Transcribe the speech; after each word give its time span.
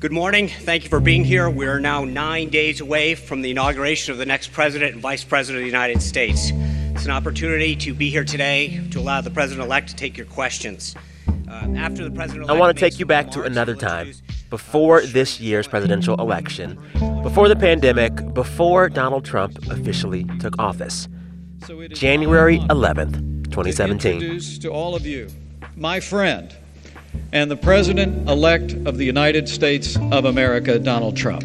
Good 0.00 0.12
morning. 0.12 0.48
Thank 0.48 0.84
you 0.84 0.88
for 0.88 0.98
being 0.98 1.24
here. 1.24 1.50
We 1.50 1.66
are 1.66 1.78
now 1.78 2.06
nine 2.06 2.48
days 2.48 2.80
away 2.80 3.14
from 3.14 3.42
the 3.42 3.50
inauguration 3.50 4.12
of 4.12 4.16
the 4.16 4.24
next 4.24 4.50
president 4.50 4.94
and 4.94 5.02
vice 5.02 5.22
president 5.22 5.58
of 5.58 5.60
the 5.64 5.66
United 5.66 6.00
States. 6.00 6.52
It's 6.94 7.04
an 7.04 7.10
opportunity 7.10 7.76
to 7.76 7.92
be 7.92 8.08
here 8.08 8.24
today 8.24 8.82
to 8.92 8.98
allow 8.98 9.20
the 9.20 9.30
president 9.30 9.66
elect 9.66 9.90
to 9.90 9.96
take 9.96 10.16
your 10.16 10.24
questions. 10.24 10.94
Uh, 11.28 11.74
after 11.76 12.02
the 12.02 12.10
president 12.10 12.48
I 12.48 12.54
want 12.54 12.74
to 12.74 12.80
take 12.80 12.98
you 12.98 13.04
back 13.04 13.30
to 13.32 13.42
another 13.42 13.76
time, 13.76 14.14
before 14.48 15.02
this 15.02 15.38
year's 15.38 15.68
presidential 15.68 16.18
election, 16.18 16.78
before 17.22 17.50
the 17.50 17.56
pandemic, 17.56 18.32
before 18.32 18.88
Donald 18.88 19.26
Trump 19.26 19.58
officially 19.68 20.24
took 20.38 20.58
office. 20.58 21.08
January 21.90 22.58
11th, 22.70 23.50
2017. 23.50 24.14
Introduce 24.14 24.56
to 24.60 24.70
all 24.70 24.94
of 24.94 25.04
you 25.04 25.28
my 25.76 26.00
friend 26.00 26.56
and 27.32 27.50
the 27.50 27.56
President 27.56 28.28
elect 28.28 28.72
of 28.86 28.98
the 28.98 29.04
United 29.04 29.48
States 29.48 29.96
of 30.10 30.24
America, 30.24 30.78
Donald 30.78 31.16
Trump. 31.16 31.44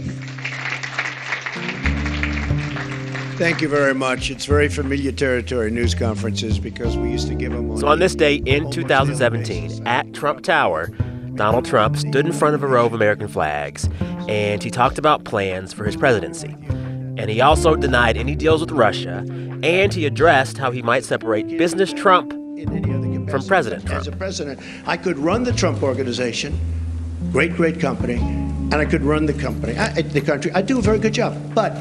Thank 3.37 3.61
you 3.61 3.67
very 3.67 3.93
much. 3.93 4.31
It's 4.31 4.45
very 4.45 4.69
familiar 4.69 5.11
territory, 5.11 5.69
news 5.69 5.93
conferences, 5.93 6.57
because 6.57 6.95
we 6.95 7.11
used 7.11 7.27
to 7.27 7.35
give 7.35 7.51
them. 7.51 7.77
So, 7.77 7.87
on 7.87 7.99
this 7.99 8.15
day 8.15 8.35
in 8.35 8.71
2017, 8.71 9.85
at 9.85 10.13
Trump 10.13 10.41
Tower, 10.41 10.87
Donald 11.35 11.65
Trump 11.65 11.97
stood 11.97 12.25
in 12.25 12.31
front 12.31 12.55
of 12.55 12.63
a 12.63 12.67
row 12.67 12.85
of 12.85 12.93
American 12.93 13.27
flags 13.27 13.89
and 14.29 14.63
he 14.63 14.71
talked 14.71 14.97
about 14.97 15.25
plans 15.25 15.73
for 15.73 15.83
his 15.83 15.97
presidency. 15.97 16.55
And 17.17 17.29
he 17.29 17.41
also 17.41 17.75
denied 17.75 18.15
any 18.17 18.35
deals 18.35 18.61
with 18.61 18.71
Russia 18.71 19.25
and 19.61 19.93
he 19.93 20.05
addressed 20.05 20.57
how 20.57 20.71
he 20.71 20.81
might 20.81 21.03
separate 21.03 21.47
business 21.57 21.91
Trump 21.91 22.33
from 23.29 23.43
President 23.45 23.85
Trump. 23.85 24.01
As 24.01 24.07
a 24.07 24.11
president, 24.11 24.59
I 24.85 24.97
could 24.97 25.17
run 25.17 25.43
the 25.43 25.53
Trump 25.53 25.83
organization, 25.83 26.59
great, 27.31 27.55
great 27.55 27.79
company, 27.79 28.15
and 28.15 28.75
I 28.75 28.85
could 28.85 29.03
run 29.03 29.25
the 29.25 29.33
company, 29.33 29.77
I, 29.77 30.01
the 30.01 30.21
country. 30.21 30.51
I 30.53 30.61
do 30.61 30.79
a 30.79 30.81
very 30.81 30.99
good 30.99 31.13
job, 31.13 31.37
but 31.53 31.71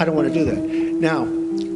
I 0.00 0.04
don't 0.04 0.14
want 0.14 0.28
to 0.28 0.34
do 0.34 0.44
that. 0.44 0.58
Now, 1.00 1.26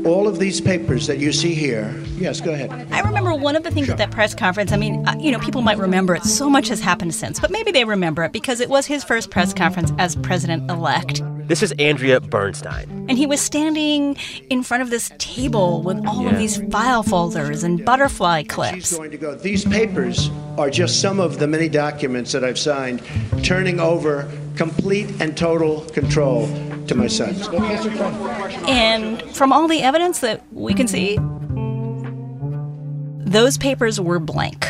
all 0.05 0.27
of 0.27 0.39
these 0.39 0.61
papers 0.61 1.07
that 1.07 1.19
you 1.19 1.33
see 1.33 1.55
here, 1.55 1.95
yes, 2.17 2.41
go 2.41 2.53
ahead. 2.53 2.71
I 2.93 3.01
remember 3.01 3.35
one 3.35 3.57
of 3.57 3.63
the 3.63 3.71
things 3.71 3.87
sure. 3.87 3.95
at 3.95 3.99
that 3.99 4.11
press 4.11 4.35
conference. 4.35 4.73
I 4.73 4.77
mean, 4.77 5.07
uh, 5.07 5.17
you 5.19 5.31
know, 5.31 5.39
people 5.39 5.63
might 5.63 5.79
remember 5.79 6.15
it. 6.15 6.25
So 6.25 6.51
much 6.51 6.69
has 6.69 6.81
happened 6.81 7.15
since, 7.15 7.39
but 7.39 7.51
maybe 7.51 7.71
they 7.71 7.85
remember 7.85 8.25
it 8.25 8.33
because 8.33 8.61
it 8.61 8.69
was 8.69 8.87
his 8.87 9.05
first 9.05 9.31
press 9.31 9.55
conference 9.55 9.93
as 9.99 10.17
president 10.17 10.71
elect. 10.71 11.23
This 11.47 11.63
is 11.63 11.73
Andrea 11.73 12.21
Bernstein. 12.21 13.07
And 13.09 13.19
he 13.19 13.27
was 13.27 13.41
standing 13.41 14.17
in 14.49 14.63
front 14.63 14.83
of 14.83 14.91
this 14.91 15.11
table 15.19 15.83
with 15.83 16.05
all 16.07 16.23
yeah. 16.23 16.31
of 16.31 16.39
these 16.39 16.63
file 16.71 17.03
folders 17.03 17.65
and 17.65 17.85
butterfly 17.85 18.45
clips. 18.45 18.75
She's 18.75 18.97
going 18.97 19.11
to 19.11 19.19
go. 19.19 19.35
These 19.35 19.65
papers 19.65 20.31
are 20.57 20.71
just 20.71 21.01
some 21.01 21.21
of 21.21 21.39
the 21.39 21.47
many 21.47 21.69
documents 21.69 22.33
that 22.33 22.45
I've 22.45 22.59
signed, 22.59 23.03
turning 23.43 23.81
over 23.81 24.31
complete 24.57 25.21
and 25.21 25.37
total 25.37 25.81
control 25.91 26.47
to 26.87 26.95
my 26.95 27.07
son. 27.07 27.35
And 28.69 29.23
from 29.35 29.53
all 29.53 29.67
the 29.67 29.83
evidence 29.83 30.21
that 30.21 30.43
we 30.53 30.75
can 30.75 30.87
see, 30.87 31.19
those 33.19 33.59
papers 33.59 34.01
were 34.01 34.21
blank. 34.21 34.67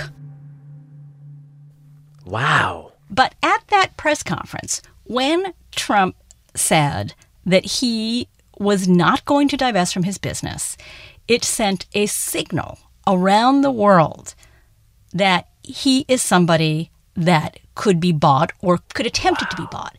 Wow. 2.25 2.93
But 3.11 3.35
at 3.43 3.67
that 3.69 3.97
press 3.97 4.23
conference, 4.23 4.81
when 5.05 5.53
Trump 5.73 6.17
said 6.55 7.15
that 7.45 7.65
he 7.65 8.29
was 8.59 8.87
not 8.87 9.25
going 9.25 9.49
to 9.49 9.57
divest 9.57 9.93
from 9.93 10.05
his 10.05 10.19
business, 10.19 10.77
it 11.29 11.45
sent 11.45 11.87
a 11.95 12.07
signal 12.07 12.79
around 13.07 13.63
the 13.63 13.71
world 13.71 14.35
that 15.13 15.49
he 15.63 16.05
is 16.09 16.23
somebody 16.23 16.91
that 17.15 17.59
could 17.75 18.01
be 18.01 18.13
bought 18.13 18.53
or 18.61 18.79
could 18.95 19.07
attempt 19.07 19.43
wow. 19.43 19.49
to 19.49 19.57
be 19.57 19.69
bought. 19.71 19.99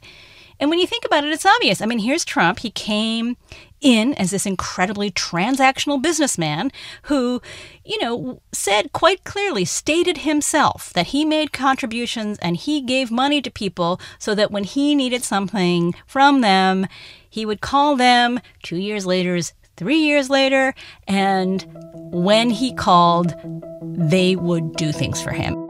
And 0.59 0.69
when 0.69 0.79
you 0.79 0.87
think 0.87 1.05
about 1.05 1.23
it, 1.23 1.31
it's 1.31 1.45
obvious. 1.45 1.81
I 1.81 1.85
mean, 1.85 1.99
here's 1.99 2.25
Trump. 2.25 2.59
He 2.59 2.69
came 2.71 3.37
in 3.83 4.13
as 4.15 4.31
this 4.31 4.45
incredibly 4.45 5.11
transactional 5.11 6.01
businessman 6.01 6.71
who, 7.03 7.41
you 7.85 7.99
know, 8.01 8.41
said 8.51 8.93
quite 8.93 9.23
clearly, 9.23 9.65
stated 9.65 10.19
himself 10.19 10.91
that 10.93 11.07
he 11.07 11.25
made 11.25 11.51
contributions 11.51 12.39
and 12.39 12.57
he 12.57 12.81
gave 12.81 13.11
money 13.11 13.41
to 13.41 13.51
people 13.51 13.99
so 14.17 14.33
that 14.33 14.51
when 14.51 14.63
he 14.63 14.95
needed 14.95 15.23
something 15.23 15.93
from 16.07 16.41
them, 16.41 16.87
he 17.29 17.45
would 17.45 17.61
call 17.61 17.95
them 17.95 18.39
two 18.61 18.77
years 18.77 19.05
later, 19.05 19.39
three 19.75 19.97
years 19.97 20.29
later, 20.29 20.73
and 21.07 21.65
when 22.11 22.49
he 22.49 22.73
called, 22.73 23.33
they 23.81 24.35
would 24.35 24.73
do 24.73 24.91
things 24.91 25.21
for 25.21 25.31
him. 25.31 25.62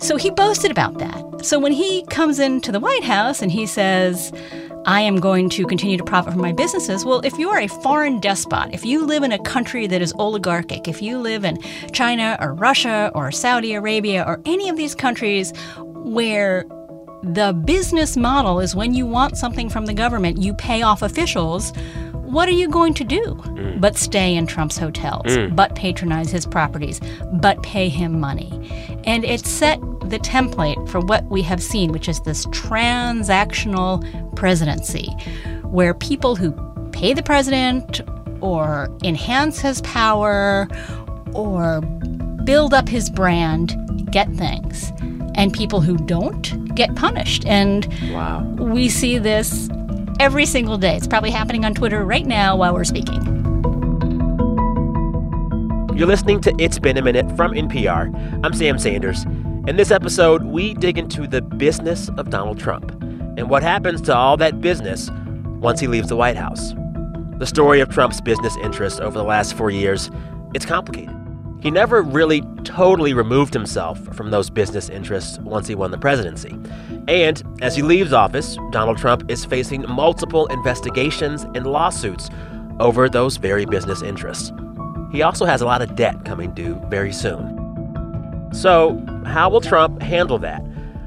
So 0.00 0.16
he 0.16 0.30
boasted 0.30 0.70
about 0.70 0.98
that. 0.98 1.44
So 1.44 1.58
when 1.58 1.72
he 1.72 2.04
comes 2.06 2.38
into 2.38 2.72
the 2.72 2.80
White 2.80 3.04
House 3.04 3.42
and 3.42 3.50
he 3.50 3.66
says, 3.66 4.32
I 4.86 5.00
am 5.02 5.20
going 5.20 5.50
to 5.50 5.66
continue 5.66 5.98
to 5.98 6.04
profit 6.04 6.32
from 6.32 6.40
my 6.40 6.52
businesses. 6.52 7.04
Well, 7.04 7.20
if 7.20 7.38
you 7.38 7.50
are 7.50 7.58
a 7.58 7.66
foreign 7.66 8.20
despot, 8.20 8.70
if 8.72 8.84
you 8.84 9.04
live 9.04 9.22
in 9.22 9.32
a 9.32 9.38
country 9.40 9.86
that 9.86 10.00
is 10.00 10.14
oligarchic, 10.18 10.88
if 10.88 11.02
you 11.02 11.18
live 11.18 11.44
in 11.44 11.60
China 11.92 12.38
or 12.40 12.54
Russia 12.54 13.10
or 13.14 13.30
Saudi 13.30 13.74
Arabia 13.74 14.24
or 14.26 14.40
any 14.46 14.68
of 14.68 14.76
these 14.76 14.94
countries 14.94 15.52
where 15.76 16.64
the 17.22 17.52
business 17.64 18.16
model 18.16 18.60
is 18.60 18.74
when 18.74 18.94
you 18.94 19.04
want 19.04 19.36
something 19.36 19.68
from 19.68 19.86
the 19.86 19.94
government, 19.94 20.40
you 20.40 20.54
pay 20.54 20.82
off 20.82 21.02
officials 21.02 21.72
what 22.28 22.48
are 22.48 22.52
you 22.52 22.68
going 22.68 22.94
to 22.94 23.04
do 23.04 23.22
mm. 23.22 23.80
but 23.80 23.96
stay 23.96 24.34
in 24.34 24.46
Trump's 24.46 24.76
hotels, 24.76 25.26
mm. 25.26 25.54
but 25.56 25.74
patronize 25.74 26.30
his 26.30 26.44
properties, 26.46 27.00
but 27.34 27.62
pay 27.62 27.88
him 27.88 28.20
money? 28.20 28.50
And 29.04 29.24
it 29.24 29.46
set 29.46 29.80
the 30.00 30.18
template 30.18 30.88
for 30.88 31.00
what 31.00 31.24
we 31.26 31.42
have 31.42 31.62
seen, 31.62 31.90
which 31.92 32.08
is 32.08 32.20
this 32.20 32.46
transactional 32.46 34.04
presidency, 34.36 35.06
where 35.64 35.94
people 35.94 36.36
who 36.36 36.52
pay 36.92 37.14
the 37.14 37.22
president 37.22 38.00
or 38.40 38.94
enhance 39.02 39.60
his 39.60 39.80
power 39.82 40.68
or 41.32 41.80
build 42.44 42.74
up 42.74 42.88
his 42.88 43.10
brand 43.10 43.74
get 44.10 44.30
things. 44.34 44.92
And 45.34 45.52
people 45.52 45.80
who 45.80 45.96
don't 45.98 46.74
get 46.74 46.94
punished. 46.96 47.46
And 47.46 47.86
wow. 48.12 48.42
we 48.58 48.88
see 48.88 49.18
this 49.18 49.68
every 50.18 50.46
single 50.46 50.78
day. 50.78 50.96
It's 50.96 51.06
probably 51.06 51.30
happening 51.30 51.64
on 51.64 51.74
Twitter 51.74 52.04
right 52.04 52.26
now 52.26 52.56
while 52.56 52.74
we're 52.74 52.84
speaking. 52.84 53.24
You're 55.96 56.06
listening 56.06 56.40
to 56.42 56.54
It's 56.58 56.78
Been 56.78 56.96
a 56.96 57.02
Minute 57.02 57.36
from 57.36 57.52
NPR. 57.52 58.44
I'm 58.44 58.54
Sam 58.54 58.78
Sanders. 58.78 59.24
In 59.66 59.76
this 59.76 59.90
episode, 59.90 60.44
we 60.44 60.74
dig 60.74 60.96
into 60.96 61.26
the 61.26 61.42
business 61.42 62.08
of 62.10 62.30
Donald 62.30 62.58
Trump 62.58 62.90
and 63.36 63.50
what 63.50 63.62
happens 63.62 64.00
to 64.02 64.14
all 64.14 64.36
that 64.36 64.60
business 64.60 65.10
once 65.60 65.80
he 65.80 65.88
leaves 65.88 66.08
the 66.08 66.16
White 66.16 66.36
House. 66.36 66.72
The 67.38 67.46
story 67.46 67.80
of 67.80 67.88
Trump's 67.88 68.20
business 68.20 68.56
interests 68.58 69.00
over 69.00 69.18
the 69.18 69.24
last 69.24 69.54
four 69.54 69.70
years, 69.70 70.10
it's 70.54 70.64
complicated. 70.64 71.17
He 71.60 71.70
never 71.70 72.02
really 72.02 72.42
totally 72.62 73.12
removed 73.14 73.52
himself 73.52 73.98
from 74.14 74.30
those 74.30 74.48
business 74.48 74.88
interests 74.88 75.38
once 75.40 75.66
he 75.66 75.74
won 75.74 75.90
the 75.90 75.98
presidency. 75.98 76.56
And 77.08 77.42
as 77.60 77.74
he 77.74 77.82
leaves 77.82 78.12
office, 78.12 78.56
Donald 78.70 78.98
Trump 78.98 79.28
is 79.28 79.44
facing 79.44 79.82
multiple 79.88 80.46
investigations 80.46 81.42
and 81.54 81.66
lawsuits 81.66 82.30
over 82.78 83.08
those 83.08 83.38
very 83.38 83.64
business 83.64 84.02
interests. 84.02 84.52
He 85.10 85.22
also 85.22 85.46
has 85.46 85.60
a 85.60 85.64
lot 85.64 85.82
of 85.82 85.96
debt 85.96 86.24
coming 86.24 86.52
due 86.52 86.80
very 86.88 87.12
soon. 87.12 87.54
So, 88.52 89.02
how 89.26 89.50
will 89.50 89.60
Trump 89.60 90.00
handle 90.00 90.38
that 90.38 90.62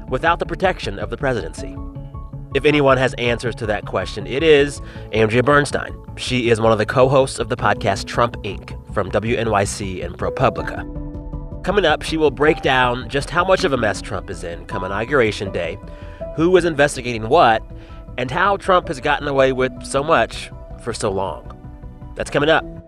without 0.08 0.38
the 0.38 0.46
protection 0.46 0.98
of 0.98 1.08
the 1.08 1.16
presidency? 1.16 1.76
If 2.54 2.66
anyone 2.66 2.98
has 2.98 3.14
answers 3.14 3.54
to 3.56 3.66
that 3.66 3.86
question, 3.86 4.26
it 4.26 4.42
is 4.42 4.82
Andrea 5.12 5.42
Bernstein. 5.42 5.96
She 6.16 6.50
is 6.50 6.60
one 6.60 6.72
of 6.72 6.78
the 6.78 6.86
co 6.86 7.08
hosts 7.08 7.38
of 7.38 7.48
the 7.48 7.56
podcast 7.56 8.06
Trump 8.06 8.36
Inc. 8.42 8.76
from 8.94 9.10
WNYC 9.10 10.04
and 10.04 10.16
ProPublica. 10.16 11.64
Coming 11.64 11.84
up, 11.84 12.02
she 12.02 12.16
will 12.16 12.30
break 12.30 12.60
down 12.60 13.08
just 13.08 13.30
how 13.30 13.44
much 13.44 13.64
of 13.64 13.72
a 13.72 13.76
mess 13.76 14.02
Trump 14.02 14.28
is 14.28 14.44
in 14.44 14.66
come 14.66 14.84
Inauguration 14.84 15.50
Day, 15.52 15.78
who 16.36 16.54
is 16.56 16.64
investigating 16.64 17.28
what, 17.28 17.62
and 18.18 18.30
how 18.30 18.56
Trump 18.56 18.88
has 18.88 19.00
gotten 19.00 19.26
away 19.26 19.52
with 19.52 19.72
so 19.82 20.02
much 20.02 20.50
for 20.82 20.92
so 20.92 21.10
long. 21.10 21.48
That's 22.14 22.30
coming 22.30 22.50
up. 22.50 22.81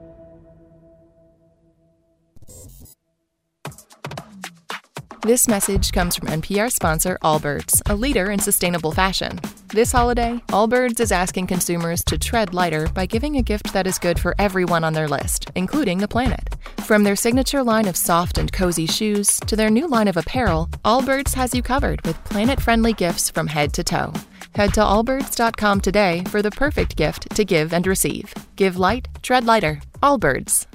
This 5.24 5.48
message 5.48 5.90
comes 5.92 6.16
from 6.16 6.28
NPR 6.28 6.70
sponsor 6.70 7.16
Allbirds, 7.22 7.80
a 7.88 7.96
leader 7.96 8.30
in 8.30 8.38
sustainable 8.38 8.92
fashion. 8.92 9.40
This 9.68 9.90
holiday, 9.90 10.38
Allbirds 10.48 11.00
is 11.00 11.10
asking 11.10 11.46
consumers 11.46 12.04
to 12.04 12.18
tread 12.18 12.52
lighter 12.52 12.88
by 12.88 13.06
giving 13.06 13.38
a 13.38 13.42
gift 13.42 13.72
that 13.72 13.86
is 13.86 13.98
good 13.98 14.18
for 14.18 14.34
everyone 14.38 14.84
on 14.84 14.92
their 14.92 15.08
list, 15.08 15.50
including 15.54 15.96
the 15.96 16.06
planet. 16.06 16.56
From 16.82 17.04
their 17.04 17.16
signature 17.16 17.62
line 17.62 17.88
of 17.88 17.96
soft 17.96 18.36
and 18.36 18.52
cozy 18.52 18.84
shoes 18.84 19.40
to 19.46 19.56
their 19.56 19.70
new 19.70 19.88
line 19.88 20.08
of 20.08 20.18
apparel, 20.18 20.68
Allbirds 20.84 21.32
has 21.32 21.54
you 21.54 21.62
covered 21.62 22.02
with 22.02 22.22
planet 22.24 22.60
friendly 22.60 22.92
gifts 22.92 23.30
from 23.30 23.46
head 23.46 23.72
to 23.72 23.82
toe. 23.82 24.12
Head 24.54 24.74
to 24.74 24.80
allbirds.com 24.80 25.80
today 25.80 26.22
for 26.28 26.42
the 26.42 26.50
perfect 26.50 26.96
gift 26.96 27.34
to 27.34 27.46
give 27.46 27.72
and 27.72 27.86
receive. 27.86 28.34
Give 28.56 28.76
light, 28.76 29.08
tread 29.22 29.46
lighter. 29.46 29.80
Allbirds. 30.02 30.66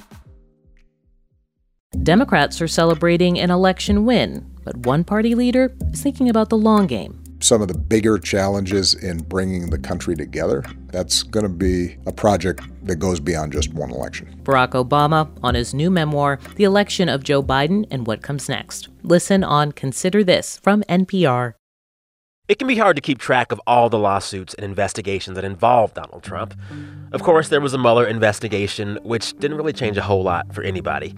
Democrats 2.04 2.62
are 2.62 2.68
celebrating 2.68 3.40
an 3.40 3.50
election 3.50 4.06
win, 4.06 4.46
but 4.64 4.78
one 4.78 5.04
party 5.04 5.34
leader 5.34 5.74
is 5.92 6.02
thinking 6.04 6.30
about 6.30 6.50
the 6.50 6.58
long 6.58 6.86
game. 6.86 7.20
some 7.42 7.62
of 7.62 7.68
the 7.70 7.78
bigger 7.78 8.18
challenges 8.20 8.94
in 8.94 9.18
bringing 9.18 9.70
the 9.70 9.80
country 9.80 10.14
together. 10.16 10.64
That's 10.92 11.24
going 11.24 11.44
to 11.46 11.50
be 11.50 11.98
a 12.06 12.12
project 12.12 12.62
that 12.84 12.98
goes 12.98 13.20
beyond 13.22 13.54
just 13.54 13.74
one 13.74 13.92
election. 13.92 14.40
Barack 14.44 14.72
Obama 14.72 15.30
on 15.42 15.56
his 15.56 15.74
new 15.74 15.90
memoir, 15.90 16.38
The 16.58 16.66
Election 16.66 17.08
of 17.10 17.24
Joe 17.24 17.42
Biden 17.42 17.88
and 17.90 18.06
What 18.06 18.22
Comes 18.22 18.50
Next. 18.50 18.90
Listen 19.04 19.44
on 19.44 19.72
Consider 19.72 20.22
This 20.24 20.58
from 20.58 20.84
NPR. 20.84 21.54
It 22.50 22.60
can 22.60 22.68
be 22.68 22.76
hard 22.78 22.98
to 22.98 23.02
keep 23.02 23.20
track 23.20 23.52
of 23.54 23.62
all 23.66 23.90
the 23.90 24.00
lawsuits 24.00 24.54
and 24.56 24.66
investigations 24.66 25.36
that 25.36 25.46
involve 25.46 25.94
Donald 25.94 26.24
Trump. 26.24 26.54
Of 27.14 27.24
course, 27.24 27.48
there 27.48 27.62
was 27.62 27.74
a 27.74 27.78
Mueller 27.78 28.06
investigation, 28.06 29.00
which 29.04 29.38
didn't 29.40 29.56
really 29.58 29.74
change 29.74 29.98
a 29.98 30.02
whole 30.04 30.24
lot 30.24 30.54
for 30.54 30.62
anybody. 30.62 31.16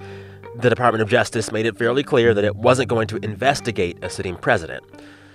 The 0.56 0.70
Department 0.70 1.02
of 1.02 1.10
Justice 1.10 1.50
made 1.52 1.66
it 1.66 1.78
fairly 1.78 2.04
clear 2.04 2.34
that 2.34 2.44
it 2.44 2.58
wasn't 2.58 2.90
going 2.90 3.08
to 3.08 3.18
investigate 3.18 3.98
a 4.02 4.10
sitting 4.10 4.36
president. 4.36 4.84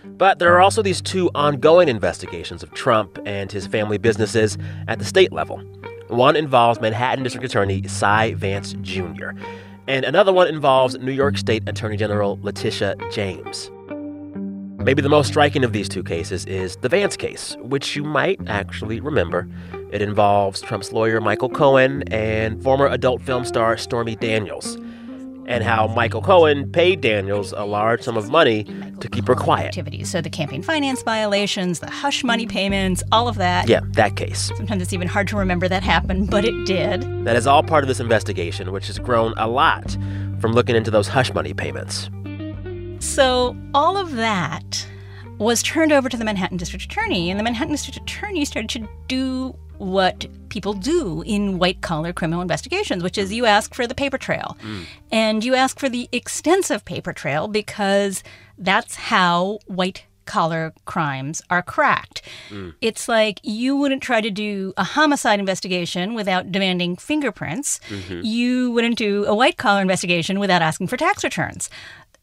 But 0.05 0.39
there 0.39 0.55
are 0.55 0.61
also 0.61 0.83
these 0.83 1.01
two 1.01 1.31
ongoing 1.35 1.89
investigations 1.89 2.63
of 2.63 2.73
Trump 2.75 3.19
and 3.25 3.51
his 3.51 3.67
family 3.67 3.97
businesses 3.97 4.59
at 4.89 4.99
the 4.99 5.07
state 5.07 5.33
level. 5.33 5.59
One 6.09 6.37
involves 6.37 6.81
Manhattan 6.81 7.25
District 7.25 7.45
Attorney 7.47 7.89
Cy 7.89 8.35
Vance 8.35 8.75
Jr., 8.83 9.31
and 9.89 10.05
another 10.05 10.33
one 10.33 10.49
involves 10.49 10.99
New 10.99 11.13
York 11.13 11.39
State 11.39 11.67
Attorney 11.67 11.97
General 11.97 12.39
Letitia 12.43 12.97
James. 13.11 13.71
Maybe 14.79 15.01
the 15.01 15.09
most 15.09 15.29
striking 15.29 15.65
of 15.65 15.73
these 15.73 15.89
two 15.89 16.03
cases 16.03 16.45
is 16.45 16.77
the 16.77 16.89
Vance 16.89 17.17
case, 17.17 17.57
which 17.61 17.97
you 17.97 18.05
might 18.05 18.39
actually 18.49 19.01
remember. 19.01 19.49
It 19.93 20.03
involves 20.03 20.61
Trump's 20.61 20.93
lawyer 20.93 21.21
Michael 21.21 21.49
Cohen 21.49 22.03
and 22.13 22.63
former 22.63 22.87
adult 22.87 23.23
film 23.23 23.45
star 23.45 23.77
Stormy 23.77 24.17
Daniels 24.17 24.77
and 25.47 25.65
how 25.65 25.87
Michael 25.87 26.23
Cohen 26.23 26.71
paid 26.71 27.01
Daniels 27.01 27.53
a 27.53 27.65
large 27.65 28.03
sum 28.03 28.17
of 28.17 28.31
money 28.31 28.65
to 29.01 29.09
keep 29.09 29.27
her 29.27 29.35
quiet. 29.35 29.69
Activities. 29.69 30.11
So 30.11 30.21
the 30.21 30.31
campaign 30.31 30.63
finance 30.63 31.03
violations, 31.03 31.81
the 31.81 31.91
hush 31.91 32.25
money 32.25 32.47
payments, 32.47 33.03
all 33.13 33.29
of 33.29 33.37
that. 33.37 33.69
Yeah, 33.69 33.81
that 33.93 34.17
case. 34.17 34.51
Sometimes 34.57 34.83
it's 34.83 34.93
even 34.93 35.09
hard 35.09 35.29
to 35.29 35.37
remember 35.37 35.69
that 35.69 35.83
happened, 35.83 36.31
but 36.31 36.45
it 36.45 36.67
did. 36.67 37.03
That 37.25 37.37
is 37.37 37.47
all 37.47 37.63
part 37.63 37.85
of 37.85 37.89
this 37.89 38.01
investigation, 38.01 38.73
which 38.73 38.89
has 38.89 38.99
grown 38.99 39.35
a 39.37 39.49
lot 39.49 39.97
from 40.41 40.53
looking 40.53 40.77
into 40.77 40.91
those 40.91 41.09
hush 41.09 41.33
money 41.33 41.55
payments. 41.55 42.11
So 42.99 43.57
all 43.75 43.97
of 43.97 44.17
that 44.17 44.87
was 45.39 45.63
turned 45.63 45.93
over 45.93 46.09
to 46.09 46.17
the 46.17 46.25
Manhattan 46.25 46.57
District 46.57 46.85
Attorney, 46.85 47.31
and 47.31 47.39
the 47.39 47.45
Manhattan 47.45 47.73
District 47.73 47.99
Attorney 47.99 48.45
started 48.45 48.71
to 48.71 48.89
do 49.07 49.55
what 49.79 50.27
people 50.49 50.73
do 50.73 51.23
in 51.27 51.59
white 51.59 51.81
collar 51.81 52.13
criminal 52.13 52.41
investigations, 52.41 53.03
which 53.03 53.19
is 53.19 53.33
you 53.33 53.47
ask 53.47 53.75
for 53.75 53.87
the 53.87 53.95
paper 53.95 54.19
trail. 54.19 54.57
Mm. 54.63 54.85
And 55.13 55.45
you 55.45 55.55
ask 55.55 55.79
for 55.79 55.89
the 55.89 56.09
extensive 56.13 56.85
paper 56.85 57.13
trail 57.13 57.49
because 57.49 58.23
that's 58.59 58.95
how 58.97 59.59
white 59.67 60.05
collar 60.25 60.75
crimes 60.85 61.41
are 61.51 61.63
cracked. 61.63 62.23
Mm. 62.51 62.75
It's 62.81 63.09
like 63.09 63.41
you 63.43 63.77
wouldn't 63.77 64.03
try 64.03 64.21
to 64.21 64.31
do 64.31 64.75
a 64.77 64.85
homicide 64.85 65.41
investigation 65.41 66.15
without 66.15 66.53
demanding 66.53 66.97
fingerprints. 66.97 67.81
Mm-hmm. 67.89 68.21
You 68.25 68.73
wouldn't 68.73 68.99
do 68.99 69.25
a 69.25 69.35
white 69.35 69.57
collar 69.57 69.81
investigation 69.81 70.39
without 70.39 70.63
asking 70.63 70.89
for 70.89 70.97
tax 70.97 71.25
returns. 71.25 71.71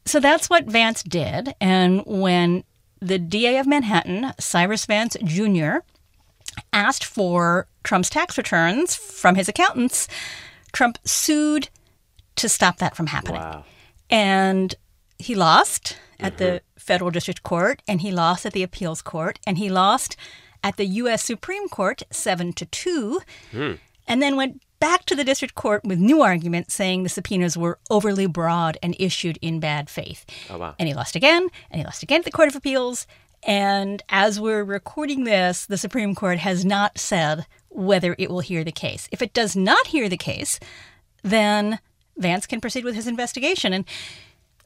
So 0.04 0.20
that's 0.20 0.50
what 0.50 0.66
Vance 0.66 1.02
did. 1.02 1.54
And 1.60 2.02
when 2.04 2.64
the 3.00 3.18
DA 3.18 3.56
of 3.58 3.66
Manhattan, 3.66 4.32
Cyrus 4.38 4.86
Vance 4.86 5.16
Jr., 5.24 5.78
asked 6.74 7.04
for 7.04 7.66
Trump's 7.84 8.10
tax 8.10 8.36
returns 8.36 8.94
from 8.94 9.36
his 9.36 9.48
accountants, 9.48 10.08
Trump 10.72 10.98
sued 11.04 11.68
to 12.36 12.48
stop 12.48 12.78
that 12.78 12.96
from 12.96 13.06
happening. 13.06 13.40
Wow. 13.40 13.64
And 14.10 14.74
he 15.18 15.34
lost 15.34 15.96
at 16.20 16.36
mm-hmm. 16.36 16.44
the 16.44 16.62
federal 16.76 17.10
district 17.10 17.42
court, 17.42 17.80
and 17.88 18.00
he 18.00 18.10
lost 18.10 18.44
at 18.44 18.52
the 18.52 18.62
appeals 18.62 19.00
court, 19.00 19.38
and 19.46 19.56
he 19.56 19.70
lost 19.70 20.16
at 20.62 20.76
the 20.76 20.86
U.S. 20.86 21.22
Supreme 21.22 21.68
Court 21.68 22.02
seven 22.10 22.52
to 22.54 22.66
two, 22.66 23.20
mm. 23.52 23.78
and 24.06 24.20
then 24.20 24.36
went 24.36 24.60
back 24.80 25.04
to 25.06 25.14
the 25.14 25.24
district 25.24 25.54
court 25.54 25.82
with 25.84 25.98
new 25.98 26.20
arguments 26.20 26.74
saying 26.74 27.02
the 27.02 27.08
subpoenas 27.08 27.56
were 27.56 27.78
overly 27.88 28.26
broad 28.26 28.76
and 28.82 28.94
issued 28.98 29.38
in 29.40 29.60
bad 29.60 29.88
faith. 29.88 30.26
Oh, 30.50 30.58
wow. 30.58 30.74
And 30.78 30.88
he 30.88 30.94
lost 30.94 31.16
again, 31.16 31.48
and 31.70 31.80
he 31.80 31.84
lost 31.84 32.02
again 32.02 32.18
at 32.18 32.24
the 32.24 32.30
Court 32.30 32.48
of 32.48 32.56
Appeals, 32.56 33.06
and 33.44 34.02
as 34.08 34.40
we're 34.40 34.64
recording 34.64 35.24
this, 35.24 35.66
the 35.66 35.78
Supreme 35.78 36.14
Court 36.14 36.38
has 36.38 36.64
not 36.64 36.98
said 36.98 37.46
whether 37.68 38.14
it 38.18 38.30
will 38.30 38.40
hear 38.40 38.64
the 38.64 38.72
case. 38.72 39.08
If 39.12 39.20
it 39.20 39.34
does 39.34 39.54
not 39.54 39.88
hear 39.88 40.08
the 40.08 40.16
case, 40.16 40.58
then 41.22 41.80
Vance 42.16 42.46
can 42.46 42.60
proceed 42.60 42.84
with 42.84 42.94
his 42.94 43.06
investigation. 43.06 43.72
And 43.72 43.84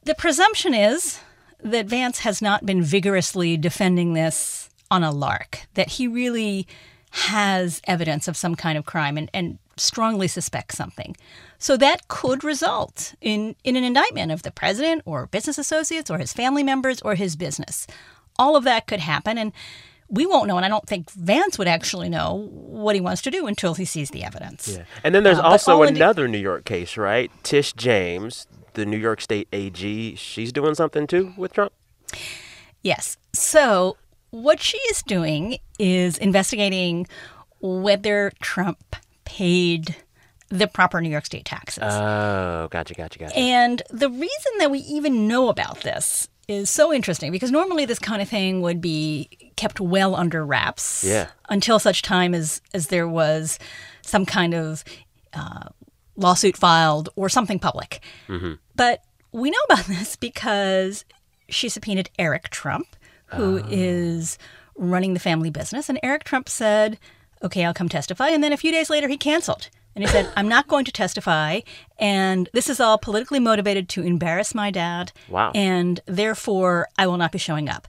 the 0.03 0.15
presumption 0.15 0.73
is 0.73 1.19
that 1.61 1.87
Vance 1.87 2.19
has 2.19 2.41
not 2.41 2.65
been 2.65 2.81
vigorously 2.81 3.57
defending 3.57 4.13
this 4.13 4.69
on 4.91 5.03
a 5.03 5.11
lark, 5.11 5.67
that 5.73 5.89
he 5.89 6.07
really 6.07 6.67
has 7.11 7.81
evidence 7.85 8.27
of 8.27 8.37
some 8.37 8.55
kind 8.55 8.77
of 8.77 8.85
crime 8.85 9.17
and, 9.17 9.29
and 9.33 9.57
strongly 9.75 10.27
suspects 10.27 10.77
something. 10.77 11.15
So 11.57 11.75
that 11.77 12.07
could 12.07 12.43
result 12.43 13.15
in, 13.19 13.55
in 13.63 13.75
an 13.75 13.83
indictment 13.83 14.31
of 14.31 14.43
the 14.43 14.51
president 14.51 15.01
or 15.05 15.27
business 15.27 15.57
associates 15.57 16.09
or 16.09 16.17
his 16.17 16.33
family 16.33 16.63
members 16.63 17.01
or 17.01 17.15
his 17.15 17.35
business 17.35 17.87
all 18.39 18.55
of 18.55 18.63
that 18.63 18.87
could 18.87 19.01
happen. 19.01 19.37
And 19.37 19.51
we 20.09 20.25
won't 20.25 20.47
know, 20.47 20.57
and 20.57 20.65
I 20.65 20.69
don't 20.69 20.87
think 20.87 21.11
Vance 21.11 21.59
would 21.59 21.67
actually 21.67 22.09
know 22.09 22.49
what 22.51 22.95
he 22.95 23.01
wants 23.01 23.21
to 23.23 23.31
do 23.31 23.45
until 23.45 23.75
he 23.75 23.85
sees 23.85 24.09
the 24.09 24.23
evidence. 24.23 24.67
Yeah. 24.67 24.85
And 25.03 25.13
then 25.13 25.23
there's 25.23 25.37
uh, 25.37 25.43
also 25.43 25.83
another 25.83 26.27
New 26.27 26.39
York 26.39 26.65
case, 26.65 26.97
right? 26.97 27.31
Tish 27.43 27.73
James, 27.73 28.47
the 28.73 28.85
New 28.85 28.97
York 28.97 29.21
State 29.21 29.47
AG, 29.53 30.15
she's 30.15 30.51
doing 30.51 30.73
something 30.73 31.05
too 31.05 31.33
with 31.37 31.53
Trump? 31.53 31.73
Yes. 32.81 33.17
So 33.33 33.97
what 34.31 34.59
she 34.59 34.77
is 34.89 35.03
doing 35.03 35.57
is 35.77 36.17
investigating 36.17 37.07
whether 37.61 38.31
Trump 38.41 38.95
paid 39.25 39.95
the 40.49 40.67
proper 40.67 40.99
New 41.01 41.09
York 41.09 41.25
State 41.25 41.45
taxes. 41.45 41.83
Oh, 41.83 42.67
gotcha, 42.71 42.95
gotcha, 42.95 43.19
gotcha. 43.19 43.37
And 43.37 43.83
the 43.91 44.09
reason 44.09 44.51
that 44.57 44.71
we 44.71 44.79
even 44.79 45.27
know 45.27 45.49
about 45.49 45.81
this 45.81 46.27
is 46.49 46.69
so 46.69 46.91
interesting 46.91 47.31
because 47.31 47.51
normally 47.51 47.85
this 47.85 47.99
kind 47.99 48.21
of 48.21 48.27
thing 48.27 48.61
would 48.61 48.81
be 48.81 49.29
kept 49.55 49.79
well 49.79 50.15
under 50.15 50.43
wraps 50.45 51.03
yeah. 51.03 51.27
until 51.47 51.77
such 51.77 52.01
time 52.01 52.33
as, 52.33 52.61
as 52.73 52.87
there 52.87 53.07
was 53.07 53.59
some 54.01 54.25
kind 54.25 54.55
of 54.55 54.83
uh, 55.33 55.69
lawsuit 56.15 56.57
filed 56.57 57.09
or 57.15 57.29
something 57.29 57.59
public. 57.59 58.01
Mm-hmm. 58.27 58.53
But 58.75 59.03
we 59.31 59.51
know 59.51 59.59
about 59.69 59.85
this 59.87 60.15
because 60.15 61.05
she 61.49 61.69
subpoenaed 61.69 62.09
Eric 62.17 62.49
Trump, 62.49 62.95
who 63.27 63.59
oh. 63.59 63.67
is 63.69 64.39
running 64.75 65.13
the 65.13 65.19
family 65.19 65.51
business. 65.51 65.87
And 65.87 65.99
Eric 66.01 66.23
Trump 66.23 66.49
said, 66.49 66.97
okay, 67.43 67.63
I'll 67.63 67.73
come 67.75 67.89
testify. 67.89 68.29
And 68.29 68.43
then 68.43 68.53
a 68.53 68.57
few 68.57 68.71
days 68.71 68.89
later, 68.89 69.07
he 69.07 69.17
canceled. 69.17 69.69
And 69.99 70.07
he 70.07 70.13
said, 70.13 70.31
I'm 70.37 70.47
not 70.47 70.69
going 70.69 70.85
to 70.85 70.93
testify. 70.93 71.59
And 71.97 72.47
this 72.53 72.69
is 72.69 72.79
all 72.79 72.97
politically 72.97 73.41
motivated 73.41 73.89
to 73.89 74.01
embarrass 74.01 74.55
my 74.55 74.71
dad. 74.71 75.11
Wow. 75.27 75.51
And 75.53 75.99
therefore, 76.05 76.87
I 76.97 77.05
will 77.05 77.17
not 77.17 77.33
be 77.33 77.37
showing 77.37 77.67
up. 77.67 77.85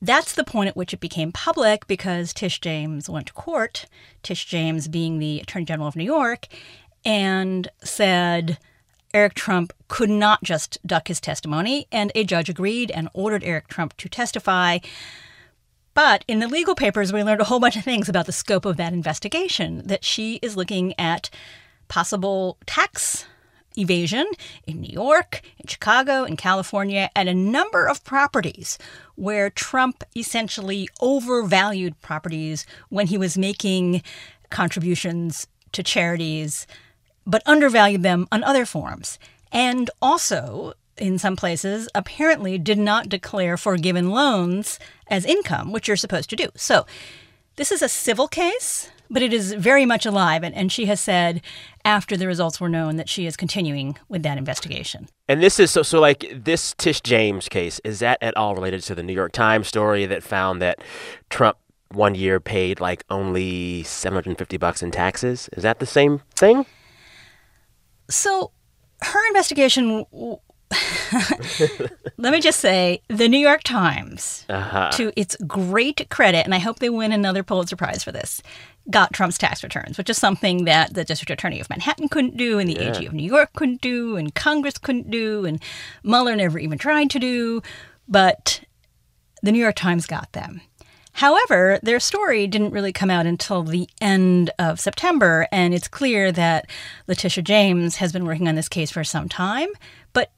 That's 0.00 0.36
the 0.36 0.44
point 0.44 0.68
at 0.68 0.76
which 0.76 0.94
it 0.94 1.00
became 1.00 1.32
public 1.32 1.88
because 1.88 2.32
Tish 2.32 2.60
James 2.60 3.10
went 3.10 3.26
to 3.26 3.32
court, 3.32 3.86
Tish 4.22 4.44
James 4.44 4.86
being 4.86 5.18
the 5.18 5.40
Attorney 5.40 5.64
General 5.64 5.88
of 5.88 5.96
New 5.96 6.04
York, 6.04 6.46
and 7.04 7.66
said 7.82 8.58
Eric 9.12 9.34
Trump 9.34 9.72
could 9.88 10.10
not 10.10 10.44
just 10.44 10.78
duck 10.86 11.08
his 11.08 11.20
testimony. 11.20 11.88
And 11.90 12.12
a 12.14 12.22
judge 12.22 12.48
agreed 12.48 12.92
and 12.92 13.08
ordered 13.14 13.42
Eric 13.42 13.66
Trump 13.66 13.96
to 13.96 14.08
testify. 14.08 14.78
But 15.94 16.24
in 16.26 16.40
the 16.40 16.48
legal 16.48 16.74
papers, 16.74 17.12
we 17.12 17.22
learned 17.22 17.40
a 17.40 17.44
whole 17.44 17.60
bunch 17.60 17.76
of 17.76 17.84
things 17.84 18.08
about 18.08 18.26
the 18.26 18.32
scope 18.32 18.64
of 18.64 18.76
that 18.76 18.92
investigation 18.92 19.82
that 19.86 20.04
she 20.04 20.40
is 20.42 20.56
looking 20.56 20.92
at 20.98 21.30
possible 21.86 22.58
tax 22.66 23.26
evasion 23.76 24.26
in 24.66 24.80
New 24.80 24.92
York, 24.92 25.40
in 25.58 25.66
Chicago, 25.66 26.24
in 26.24 26.36
California, 26.36 27.10
and 27.14 27.28
a 27.28 27.34
number 27.34 27.86
of 27.86 28.04
properties 28.04 28.78
where 29.14 29.50
Trump 29.50 30.04
essentially 30.16 30.88
overvalued 31.00 32.00
properties 32.00 32.66
when 32.88 33.06
he 33.06 33.18
was 33.18 33.38
making 33.38 34.02
contributions 34.50 35.46
to 35.72 35.82
charities, 35.82 36.66
but 37.26 37.42
undervalued 37.46 38.02
them 38.02 38.26
on 38.30 38.44
other 38.44 38.66
forms. 38.66 39.18
And 39.50 39.90
also 40.02 40.74
in 40.98 41.18
some 41.18 41.36
places, 41.36 41.88
apparently 41.94 42.58
did 42.58 42.78
not 42.78 43.08
declare 43.08 43.56
forgiven 43.56 44.10
loans 44.10 44.78
as 45.08 45.24
income, 45.24 45.72
which 45.72 45.88
you're 45.88 45.96
supposed 45.96 46.30
to 46.30 46.36
do. 46.36 46.48
So 46.54 46.86
this 47.56 47.70
is 47.70 47.82
a 47.82 47.88
civil 47.88 48.28
case, 48.28 48.90
but 49.10 49.22
it 49.22 49.32
is 49.32 49.52
very 49.52 49.86
much 49.86 50.06
alive. 50.06 50.42
And, 50.42 50.54
and 50.54 50.72
she 50.72 50.86
has 50.86 51.00
said 51.00 51.40
after 51.84 52.16
the 52.16 52.26
results 52.26 52.60
were 52.60 52.68
known 52.68 52.96
that 52.96 53.08
she 53.08 53.26
is 53.26 53.36
continuing 53.36 53.96
with 54.08 54.22
that 54.22 54.38
investigation. 54.38 55.08
And 55.28 55.42
this 55.42 55.60
is 55.60 55.70
so, 55.70 55.82
so 55.82 56.00
like 56.00 56.26
this 56.34 56.74
Tish 56.78 57.00
James 57.00 57.48
case, 57.48 57.80
is 57.84 58.00
that 58.00 58.18
at 58.22 58.36
all 58.36 58.54
related 58.54 58.82
to 58.84 58.94
the 58.94 59.02
New 59.02 59.12
York 59.12 59.32
Times 59.32 59.68
story 59.68 60.06
that 60.06 60.22
found 60.22 60.60
that 60.62 60.80
Trump 61.30 61.58
one 61.90 62.14
year 62.14 62.40
paid 62.40 62.80
like 62.80 63.04
only 63.10 63.82
750 63.84 64.56
bucks 64.56 64.82
in 64.82 64.90
taxes? 64.90 65.48
Is 65.52 65.62
that 65.62 65.78
the 65.78 65.86
same 65.86 66.20
thing? 66.36 66.66
So 68.10 68.50
her 69.00 69.26
investigation 69.28 70.06
let 72.18 72.32
me 72.32 72.40
just 72.40 72.60
say 72.60 73.00
the 73.08 73.28
New 73.28 73.38
York 73.38 73.62
Times, 73.62 74.44
Uh-huh. 74.48 74.90
to 74.92 75.12
its 75.16 75.36
great 75.46 76.08
credit, 76.10 76.44
and 76.44 76.54
I 76.54 76.58
hope 76.58 76.78
they 76.78 76.90
win 76.90 77.12
another 77.12 77.42
Pulitzer 77.42 77.76
Prize 77.76 78.02
for 78.02 78.12
this, 78.12 78.42
got 78.90 79.12
Trump's 79.12 79.38
tax 79.38 79.62
returns, 79.62 79.96
which 79.98 80.10
is 80.10 80.18
something 80.18 80.64
that 80.64 80.94
the 80.94 81.04
District 81.04 81.30
Attorney 81.30 81.60
of 81.60 81.70
Manhattan 81.70 82.08
couldn't 82.08 82.36
do, 82.36 82.58
and 82.58 82.68
the 82.68 82.78
AG 82.78 83.04
of 83.06 83.12
New 83.12 83.22
York 83.26 83.52
couldn't 83.54 83.80
do, 83.80 84.16
and 84.16 84.34
Congress 84.34 84.78
couldn't 84.78 85.10
do, 85.10 85.44
and 85.44 85.60
Mueller 86.02 86.36
never 86.36 86.58
even 86.58 86.78
tried 86.78 87.10
to 87.10 87.18
do. 87.18 87.62
But 88.08 88.60
the 89.42 89.52
New 89.52 89.60
York 89.60 89.76
Times 89.76 90.06
got 90.06 90.32
them. 90.32 90.60
However, 91.18 91.78
their 91.82 92.00
story 92.00 92.46
didn't 92.48 92.72
really 92.72 92.92
come 92.92 93.08
out 93.08 93.24
until 93.24 93.62
the 93.62 93.88
end 94.00 94.50
of 94.58 94.80
September, 94.80 95.46
and 95.52 95.72
it's 95.72 95.86
clear 95.88 96.32
that 96.32 96.66
Letitia 97.06 97.44
James 97.44 97.96
has 97.96 98.12
been 98.12 98.24
working 98.26 98.48
on 98.48 98.56
this 98.56 98.68
case 98.68 98.90
for 98.90 99.04
some 99.04 99.28
time. 99.28 99.68
But 100.12 100.30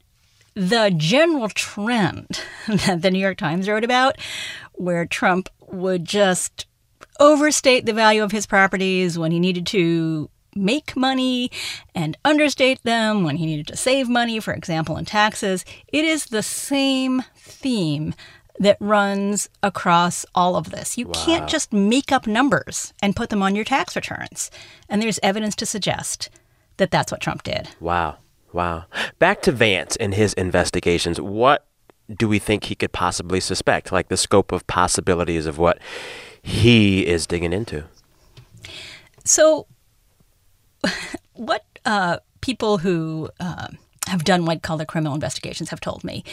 the 0.57 0.91
general 0.97 1.49
trend 1.49 2.41
that 2.67 3.03
the 3.03 3.11
New 3.11 3.19
York 3.19 3.37
Times 3.37 3.69
wrote 3.69 3.83
about, 3.83 4.17
where 4.73 5.05
Trump 5.05 5.49
would 5.67 6.03
just 6.03 6.65
overstate 7.19 7.85
the 7.85 7.93
value 7.93 8.23
of 8.23 8.31
his 8.31 8.47
properties 8.47 9.19
when 9.19 9.31
he 9.31 9.39
needed 9.39 9.67
to 9.67 10.29
make 10.55 10.95
money 10.95 11.51
and 11.93 12.17
understate 12.25 12.81
them 12.81 13.23
when 13.23 13.37
he 13.37 13.45
needed 13.45 13.67
to 13.67 13.77
save 13.77 14.09
money, 14.09 14.39
for 14.39 14.53
example, 14.53 14.97
in 14.97 15.05
taxes, 15.05 15.63
it 15.89 16.03
is 16.03 16.25
the 16.25 16.41
same 16.41 17.23
theme 17.35 18.15
that 18.59 18.77
runs 18.79 19.49
across 19.61 20.25
all 20.33 20.55
of 20.55 20.71
this. 20.71 20.97
You 20.97 21.05
can't 21.09 21.47
just 21.47 21.71
make 21.71 22.11
up 22.11 22.25
numbers 22.25 22.91
and 23.03 23.15
put 23.15 23.29
them 23.29 23.43
on 23.43 23.55
your 23.55 23.65
tax 23.65 23.95
returns. 23.95 24.49
And 24.89 24.99
there's 24.99 25.19
evidence 25.21 25.55
to 25.57 25.67
suggest 25.67 26.31
that 26.77 26.89
that's 26.89 27.11
what 27.11 27.21
Trump 27.21 27.43
did. 27.43 27.69
Wow. 27.79 28.17
Wow. 28.53 28.85
Back 29.19 29.41
to 29.43 29.51
Vance 29.51 29.95
and 29.97 30.13
his 30.13 30.33
investigations. 30.33 31.19
What 31.19 31.65
do 32.13 32.27
we 32.27 32.39
think 32.39 32.65
he 32.65 32.75
could 32.75 32.93
possibly 32.93 33.39
suspect? 33.39 33.91
Like 33.91 34.07
the 34.07 34.17
scope 34.17 34.51
of 34.51 34.65
possibilities 34.67 35.45
of 35.45 35.57
what 35.57 35.79
he 36.41 37.05
is 37.05 37.27
digging 37.27 37.53
into? 37.53 37.85
So, 39.25 39.67
what 41.33 41.65
uh, 41.85 42.19
people 42.41 42.77
who 42.77 43.29
uh, 43.39 43.67
have 44.07 44.23
done 44.23 44.45
white 44.45 44.61
collar 44.61 44.85
criminal 44.85 45.13
investigations 45.13 45.69
have 45.69 45.81
told 45.81 46.03
me 46.03 46.23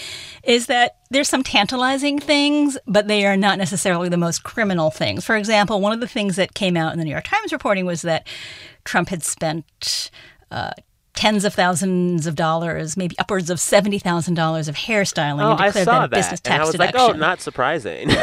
is 0.44 0.66
that 0.66 0.98
there's 1.10 1.28
some 1.28 1.42
tantalizing 1.42 2.20
things, 2.20 2.78
but 2.86 3.08
they 3.08 3.26
are 3.26 3.36
not 3.36 3.58
necessarily 3.58 4.08
the 4.08 4.16
most 4.16 4.44
criminal 4.44 4.90
things. 4.90 5.24
For 5.24 5.36
example, 5.36 5.80
one 5.80 5.92
of 5.92 6.00
the 6.00 6.06
things 6.06 6.36
that 6.36 6.54
came 6.54 6.76
out 6.76 6.92
in 6.92 6.98
the 6.98 7.04
New 7.04 7.10
York 7.10 7.24
Times 7.24 7.52
reporting 7.52 7.84
was 7.84 8.02
that 8.02 8.28
Trump 8.84 9.08
had 9.08 9.22
spent 9.22 10.10
uh, 10.50 10.70
tens 11.14 11.44
of 11.44 11.54
thousands 11.54 12.26
of 12.26 12.34
dollars, 12.36 12.96
maybe 12.96 13.18
upwards 13.18 13.50
of 13.50 13.60
seventy 13.60 13.98
thousand 13.98 14.34
dollars 14.34 14.68
of 14.68 14.74
hairstyling, 14.76 15.42
Oh, 15.42 15.52
and 15.52 15.60
I 15.60 15.66
declared 15.66 15.84
saw 15.86 15.98
that 16.00 16.04
a 16.04 16.08
business 16.08 16.40
that. 16.40 16.52
And 16.52 16.54
I 16.54 16.58
tax 16.64 16.66
was 16.72 16.78
like, 16.78 16.92
deduction. 16.92 17.16
oh, 17.16 17.18
not 17.18 17.40
surprising. 17.40 18.08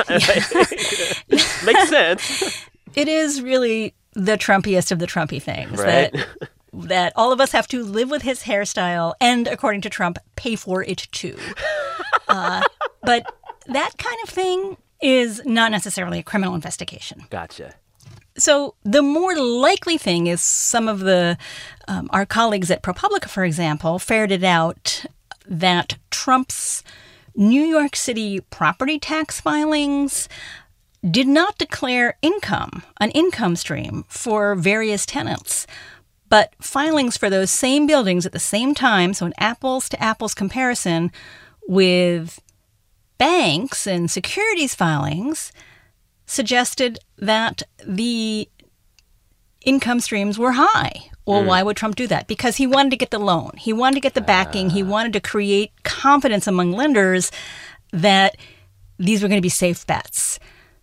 Makes 1.64 1.88
sense. 1.88 2.66
it 2.94 3.08
is 3.08 3.42
really 3.42 3.94
the 4.14 4.36
Trumpiest 4.36 4.90
of 4.92 4.98
the 4.98 5.06
Trumpy 5.06 5.40
things 5.42 5.78
Right. 5.78 6.12
that 6.12 6.48
that 6.72 7.12
all 7.16 7.32
of 7.32 7.40
us 7.40 7.50
have 7.52 7.66
to 7.68 7.82
live 7.82 8.10
with 8.10 8.22
his 8.22 8.44
hairstyle 8.44 9.14
and, 9.20 9.48
according 9.48 9.80
to 9.80 9.90
Trump, 9.90 10.18
pay 10.36 10.54
for 10.54 10.84
it 10.84 11.08
too. 11.10 11.36
uh, 12.28 12.62
but 13.02 13.26
that 13.66 13.90
kind 13.98 14.16
of 14.22 14.28
thing 14.30 14.76
is 15.02 15.42
not 15.44 15.72
necessarily 15.72 16.20
a 16.20 16.22
criminal 16.22 16.54
investigation. 16.54 17.24
Gotcha. 17.28 17.74
So 18.40 18.74
the 18.82 19.02
more 19.02 19.36
likely 19.36 19.98
thing 19.98 20.26
is 20.26 20.40
some 20.40 20.88
of 20.88 21.00
the 21.00 21.36
um, 21.88 22.08
our 22.12 22.26
colleagues 22.26 22.70
at 22.70 22.82
ProPublica, 22.82 23.28
for 23.28 23.44
example, 23.44 23.98
ferreted 23.98 24.44
out 24.44 25.04
that 25.46 25.96
Trump's 26.10 26.82
New 27.34 27.62
York 27.62 27.96
City 27.96 28.40
property 28.50 28.98
tax 28.98 29.40
filings 29.40 30.28
did 31.08 31.26
not 31.26 31.58
declare 31.58 32.16
income, 32.22 32.82
an 33.00 33.10
income 33.10 33.56
stream 33.56 34.04
for 34.08 34.54
various 34.54 35.06
tenants, 35.06 35.66
but 36.28 36.54
filings 36.60 37.16
for 37.16 37.30
those 37.30 37.50
same 37.50 37.86
buildings 37.86 38.26
at 38.26 38.32
the 38.32 38.38
same 38.38 38.74
time, 38.74 39.14
so 39.14 39.26
an 39.26 39.34
apples 39.38 39.88
to 39.88 40.02
apples 40.02 40.34
comparison 40.34 41.10
with 41.66 42.40
banks 43.18 43.86
and 43.86 44.10
securities 44.10 44.74
filings 44.74 45.52
suggested 46.30 46.98
that 47.18 47.62
the 47.84 48.48
income 49.62 50.00
streams 50.00 50.38
were 50.38 50.52
high. 50.52 51.10
Well, 51.26 51.42
mm. 51.42 51.46
why 51.46 51.62
would 51.62 51.76
Trump 51.76 51.96
do 51.96 52.06
that? 52.06 52.28
Because 52.28 52.56
he 52.56 52.66
wanted 52.66 52.90
to 52.90 52.96
get 52.96 53.10
the 53.10 53.18
loan. 53.18 53.52
He 53.58 53.72
wanted 53.72 53.96
to 53.96 54.00
get 54.00 54.14
the 54.14 54.20
backing. 54.20 54.70
He 54.70 54.82
ah. 54.82 54.86
wanted 54.86 55.12
to 55.14 55.20
create 55.20 55.72
confidence 55.82 56.46
among 56.46 56.72
lenders 56.72 57.30
that 57.92 58.36
these 58.98 59.22
were 59.22 59.28
going 59.28 59.38
to 59.38 59.42
be 59.42 59.48
safe 59.48 59.86
bets. 59.86 60.38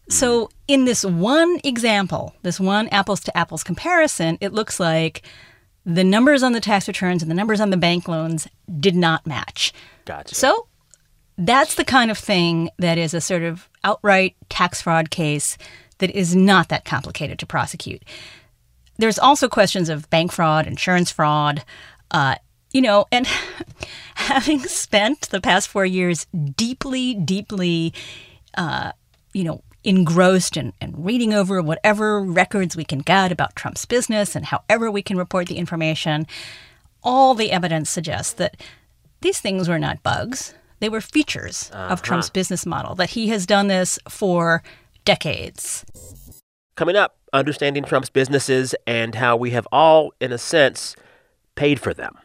So, 0.09 0.45
mm. 0.45 0.51
in 0.67 0.85
this 0.85 1.03
one 1.03 1.59
example, 1.63 2.35
this 2.43 2.59
one 2.59 2.87
apples 2.89 3.21
to 3.21 3.37
apples 3.37 3.63
comparison, 3.63 4.37
it 4.41 4.53
looks 4.53 4.79
like 4.79 5.23
the 5.85 6.03
numbers 6.03 6.43
on 6.43 6.51
the 6.51 6.59
tax 6.59 6.87
returns 6.87 7.21
and 7.21 7.31
the 7.31 7.35
numbers 7.35 7.61
on 7.61 7.69
the 7.69 7.77
bank 7.77 8.07
loans 8.07 8.47
did 8.79 8.95
not 8.95 9.25
match. 9.25 9.73
Gotcha. 10.05 10.35
So, 10.35 10.67
that's 11.37 11.75
the 11.75 11.85
kind 11.85 12.09
of 12.09 12.17
thing 12.17 12.69
that 12.77 12.97
is 12.97 13.13
a 13.13 13.21
sort 13.21 13.43
of 13.43 13.69
outright 13.83 14.35
tax 14.49 14.81
fraud 14.81 15.09
case 15.09 15.57
that 15.99 16.11
is 16.11 16.35
not 16.35 16.69
that 16.69 16.85
complicated 16.85 17.39
to 17.39 17.45
prosecute. 17.45 18.03
There's 18.97 19.19
also 19.19 19.47
questions 19.47 19.89
of 19.89 20.09
bank 20.09 20.31
fraud, 20.31 20.65
insurance 20.65 21.11
fraud, 21.11 21.63
uh, 22.11 22.35
you 22.71 22.81
know, 22.81 23.05
and 23.11 23.27
having 24.15 24.59
spent 24.59 25.29
the 25.29 25.41
past 25.41 25.67
four 25.67 25.85
years 25.85 26.25
deeply, 26.55 27.13
deeply, 27.13 27.93
uh, 28.55 28.91
you 29.33 29.43
know, 29.43 29.61
engrossed 29.83 30.57
and, 30.57 30.73
and 30.81 31.05
reading 31.05 31.33
over 31.33 31.61
whatever 31.61 32.21
records 32.21 32.75
we 32.75 32.83
can 32.83 32.99
get 32.99 33.31
about 33.31 33.55
Trump's 33.55 33.85
business 33.85 34.35
and 34.35 34.45
however 34.45 34.91
we 34.91 35.01
can 35.01 35.17
report 35.17 35.47
the 35.47 35.57
information, 35.57 36.27
all 37.03 37.35
the 37.35 37.51
evidence 37.51 37.89
suggests 37.89 38.33
that 38.33 38.57
these 39.21 39.39
things 39.39 39.69
were 39.69 39.79
not 39.79 40.03
bugs. 40.03 40.53
They 40.79 40.89
were 40.89 41.01
features 41.01 41.69
of 41.73 41.91
uh-huh. 41.91 41.95
Trump's 41.97 42.29
business 42.29 42.65
model, 42.65 42.95
that 42.95 43.11
he 43.11 43.29
has 43.29 43.45
done 43.45 43.67
this 43.67 43.99
for 44.07 44.63
decades. 45.05 45.85
Coming 46.75 46.95
up, 46.95 47.17
understanding 47.33 47.83
Trump's 47.83 48.09
businesses 48.09 48.75
and 48.85 49.15
how 49.15 49.35
we 49.35 49.51
have 49.51 49.67
all, 49.71 50.13
in 50.19 50.31
a 50.31 50.37
sense, 50.37 50.95
paid 51.55 51.79
for 51.79 51.93
them. 51.93 52.17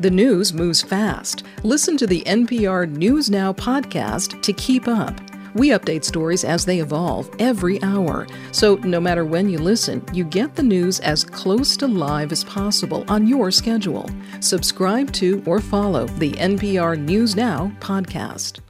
The 0.00 0.10
news 0.10 0.52
moves 0.52 0.80
fast. 0.80 1.42
Listen 1.64 1.96
to 1.96 2.06
the 2.06 2.22
NPR 2.22 2.88
News 2.88 3.28
Now 3.28 3.52
podcast 3.52 4.40
to 4.42 4.52
keep 4.52 4.86
up. 4.86 5.20
We 5.54 5.70
update 5.70 6.04
stories 6.04 6.44
as 6.44 6.64
they 6.64 6.80
evolve 6.80 7.30
every 7.38 7.82
hour. 7.82 8.26
So 8.52 8.76
no 8.76 9.00
matter 9.00 9.24
when 9.24 9.48
you 9.48 9.58
listen, 9.58 10.04
you 10.12 10.24
get 10.24 10.56
the 10.56 10.62
news 10.62 11.00
as 11.00 11.24
close 11.24 11.76
to 11.78 11.86
live 11.86 12.32
as 12.32 12.44
possible 12.44 13.04
on 13.08 13.26
your 13.26 13.50
schedule. 13.50 14.08
Subscribe 14.40 15.12
to 15.12 15.42
or 15.46 15.60
follow 15.60 16.06
the 16.06 16.32
NPR 16.32 16.98
News 16.98 17.36
Now 17.36 17.72
podcast. 17.80 18.60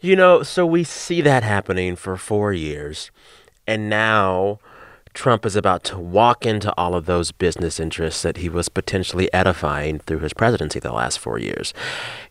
You 0.00 0.16
know, 0.16 0.42
so 0.42 0.66
we 0.66 0.84
see 0.84 1.22
that 1.22 1.42
happening 1.42 1.96
for 1.96 2.18
four 2.18 2.52
years, 2.52 3.10
and 3.66 3.88
now 3.88 4.58
Trump 5.14 5.46
is 5.46 5.56
about 5.56 5.84
to 5.84 5.98
walk 5.98 6.44
into 6.44 6.74
all 6.76 6.94
of 6.94 7.06
those 7.06 7.32
business 7.32 7.80
interests 7.80 8.22
that 8.22 8.38
he 8.38 8.48
was 8.48 8.68
potentially 8.68 9.32
edifying 9.32 10.00
through 10.00 10.18
his 10.18 10.34
presidency 10.34 10.80
the 10.80 10.92
last 10.92 11.18
four 11.18 11.38
years. 11.38 11.72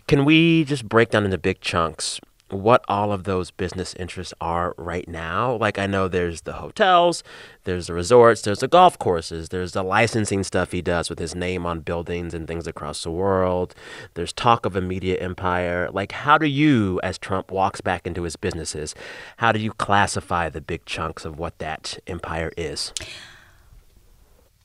Can 0.08 0.26
we 0.26 0.66
just 0.66 0.88
break 0.88 1.10
down 1.10 1.26
into 1.26 1.38
big 1.38 1.62
chunks 1.62 2.20
what 2.54 2.84
all 2.88 3.12
of 3.12 3.24
those 3.24 3.52
business 3.52 3.94
interests 3.96 4.34
are 4.40 4.74
right 4.78 5.08
now? 5.08 5.56
Like, 5.56 5.78
I 5.78 5.88
know 5.88 6.08
there's 6.08 6.42
the 6.42 6.54
hotels, 6.54 7.24
there's 7.64 7.88
the 7.88 7.94
resorts, 7.94 8.42
there's 8.42 8.60
the 8.60 8.68
golf 8.68 8.98
courses, 9.00 9.50
there's 9.50 9.74
the 9.74 9.84
licensing 9.84 10.44
stuff 10.44 10.72
he 10.72 10.82
does 10.82 11.10
with 11.10 11.20
his 11.20 11.36
name 11.36 11.66
on 11.66 11.82
buildings 11.82 12.34
and 12.34 12.48
things 12.48 12.68
across 12.68 13.04
the 13.04 13.12
world. 13.12 13.76
There's 14.14 14.34
talk 14.34 14.66
of 14.66 14.76
a 14.76 14.82
media 14.82 15.18
empire. 15.18 15.90
Like, 15.92 16.12
how 16.12 16.38
do 16.38 16.48
you, 16.48 17.00
as 17.04 17.18
Trump 17.18 17.52
walks 17.52 17.82
back 17.82 18.08
into 18.08 18.24
his 18.24 18.36
businesses, 18.36 18.96
how 19.38 19.52
do 19.52 19.60
you 19.60 19.72
classify 19.72 20.50
the 20.50 20.62
big 20.62 20.86
chunks 20.86 21.26
of 21.26 21.40
what 21.40 21.58
that 21.60 22.00
empire 22.08 22.52
is? 22.56 22.94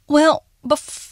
Well, 0.07 0.45
before 0.67 1.08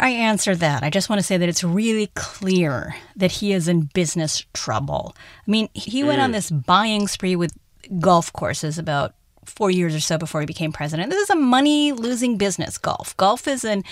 I 0.00 0.10
answer 0.10 0.54
that, 0.56 0.82
I 0.82 0.90
just 0.90 1.08
want 1.08 1.18
to 1.20 1.22
say 1.22 1.36
that 1.36 1.48
it's 1.48 1.64
really 1.64 2.08
clear 2.14 2.94
that 3.16 3.32
he 3.32 3.52
is 3.52 3.68
in 3.68 3.82
business 3.94 4.44
trouble. 4.52 5.14
I 5.16 5.50
mean, 5.50 5.68
he 5.74 6.04
went 6.04 6.20
on 6.20 6.30
mm. 6.30 6.34
this 6.34 6.50
buying 6.50 7.08
spree 7.08 7.36
with 7.36 7.56
golf 7.98 8.32
courses 8.32 8.78
about 8.78 9.14
four 9.44 9.70
years 9.70 9.94
or 9.94 10.00
so 10.00 10.18
before 10.18 10.40
he 10.40 10.46
became 10.46 10.72
president. 10.72 11.10
This 11.10 11.22
is 11.22 11.30
a 11.30 11.36
money 11.36 11.92
losing 11.92 12.36
business, 12.36 12.78
golf. 12.78 13.16
Golf 13.16 13.46
is 13.46 13.64
an 13.64 13.84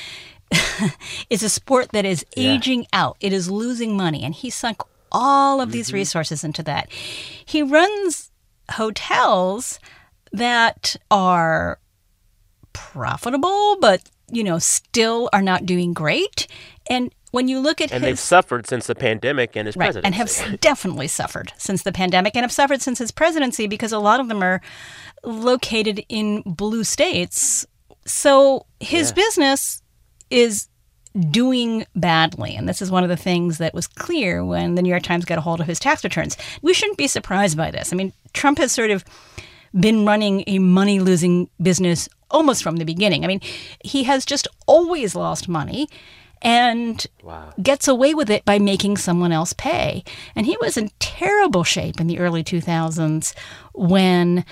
is 1.31 1.43
a 1.43 1.49
sport 1.49 1.91
that 1.93 2.05
is 2.05 2.25
aging 2.37 2.87
out. 2.93 3.17
It 3.21 3.33
is 3.33 3.51
losing 3.51 3.97
money, 3.97 4.25
and 4.25 4.35
he 4.35 4.51
sunk 4.51 4.83
all 5.13 5.61
of 5.61 5.73
these 5.73 5.89
mm-hmm. 5.89 5.97
resources 5.97 6.45
into 6.45 6.63
that. 6.65 6.91
He 6.91 7.63
runs 7.63 8.31
hotels 8.73 9.79
that 10.33 10.97
are 11.11 11.79
profitable, 12.73 13.77
but 13.81 14.03
you 14.33 14.45
know, 14.45 14.59
still 14.59 15.29
are 15.33 15.43
not 15.43 15.67
doing 15.67 15.93
great. 15.93 16.47
And 16.89 17.13
when 17.31 17.47
you 17.49 17.61
look 17.61 17.81
at 17.81 17.93
And 17.93 18.03
his 18.03 18.11
they've 18.11 18.19
suffered 18.19 18.67
since 18.67 18.87
the 18.87 18.95
pandemic 18.95 19.57
and 19.57 19.67
his 19.67 19.77
right, 19.77 19.87
presidency. 19.93 20.07
and 20.07 20.15
have 20.51 20.61
definitely 20.61 21.07
suffered 21.09 21.53
since 21.57 21.83
the 21.83 21.93
pandemic 21.93 22.35
and 22.35 22.43
have 22.43 22.53
suffered 22.53 22.83
since 22.83 22.99
his 22.99 23.11
presidency 23.13 23.67
because 23.67 23.93
a 23.93 23.99
lot 23.99 24.21
of 24.21 24.29
them 24.29 24.43
are 24.43 24.61
located 25.25 26.05
in 26.09 26.43
blue 26.43 26.83
states. 26.85 27.67
So 28.05 28.67
his 28.81 29.13
business 29.13 29.83
is 30.31 30.69
doing 31.31 31.85
badly. 31.95 32.55
And 32.55 32.69
this 32.69 32.81
is 32.81 32.91
one 32.91 33.03
of 33.03 33.09
the 33.09 33.17
things 33.17 33.59
that 33.59 33.75
was 33.75 33.87
clear 33.87 34.45
when 34.45 34.75
the 34.77 34.83
New 34.83 34.91
York 34.91 35.03
Times 35.03 35.25
got 35.25 35.39
a 35.39 35.41
hold 35.41 35.61
of 35.61 35.67
his 35.67 35.81
tax 35.81 36.05
returns. 36.05 36.37
We 36.63 36.73
shouldn't 36.73 36.99
be 36.99 37.09
surprised 37.09 37.57
by 37.57 37.71
this. 37.71 37.93
I 37.93 37.97
mean, 37.97 38.13
Trump 38.33 38.59
has 38.59 38.73
sort 38.73 38.91
of 38.91 39.05
been 39.79 40.07
running 40.07 40.45
a 40.47 40.59
money 40.59 41.01
losing 41.01 41.49
business 41.61 42.09
almost 42.31 42.63
from 42.63 42.77
the 42.77 42.85
beginning. 42.85 43.25
I 43.25 43.29
mean, 43.29 43.41
he 43.85 44.05
has 44.05 44.25
just 44.25 44.49
always 44.67 45.15
lost 45.15 45.49
money 45.49 45.89
and 46.43 47.07
gets 47.63 47.87
away 47.87 48.15
with 48.15 48.31
it 48.31 48.45
by 48.45 48.59
making 48.59 48.97
someone 48.97 49.33
else 49.33 49.53
pay. 49.53 50.03
And 50.35 50.47
he 50.47 50.57
was 50.61 50.77
in 50.77 50.91
terrible 50.99 51.65
shape 51.65 52.01
in 52.01 52.07
the 52.07 52.19
early 52.19 52.43
2000s 52.43 53.35
when 53.75 54.45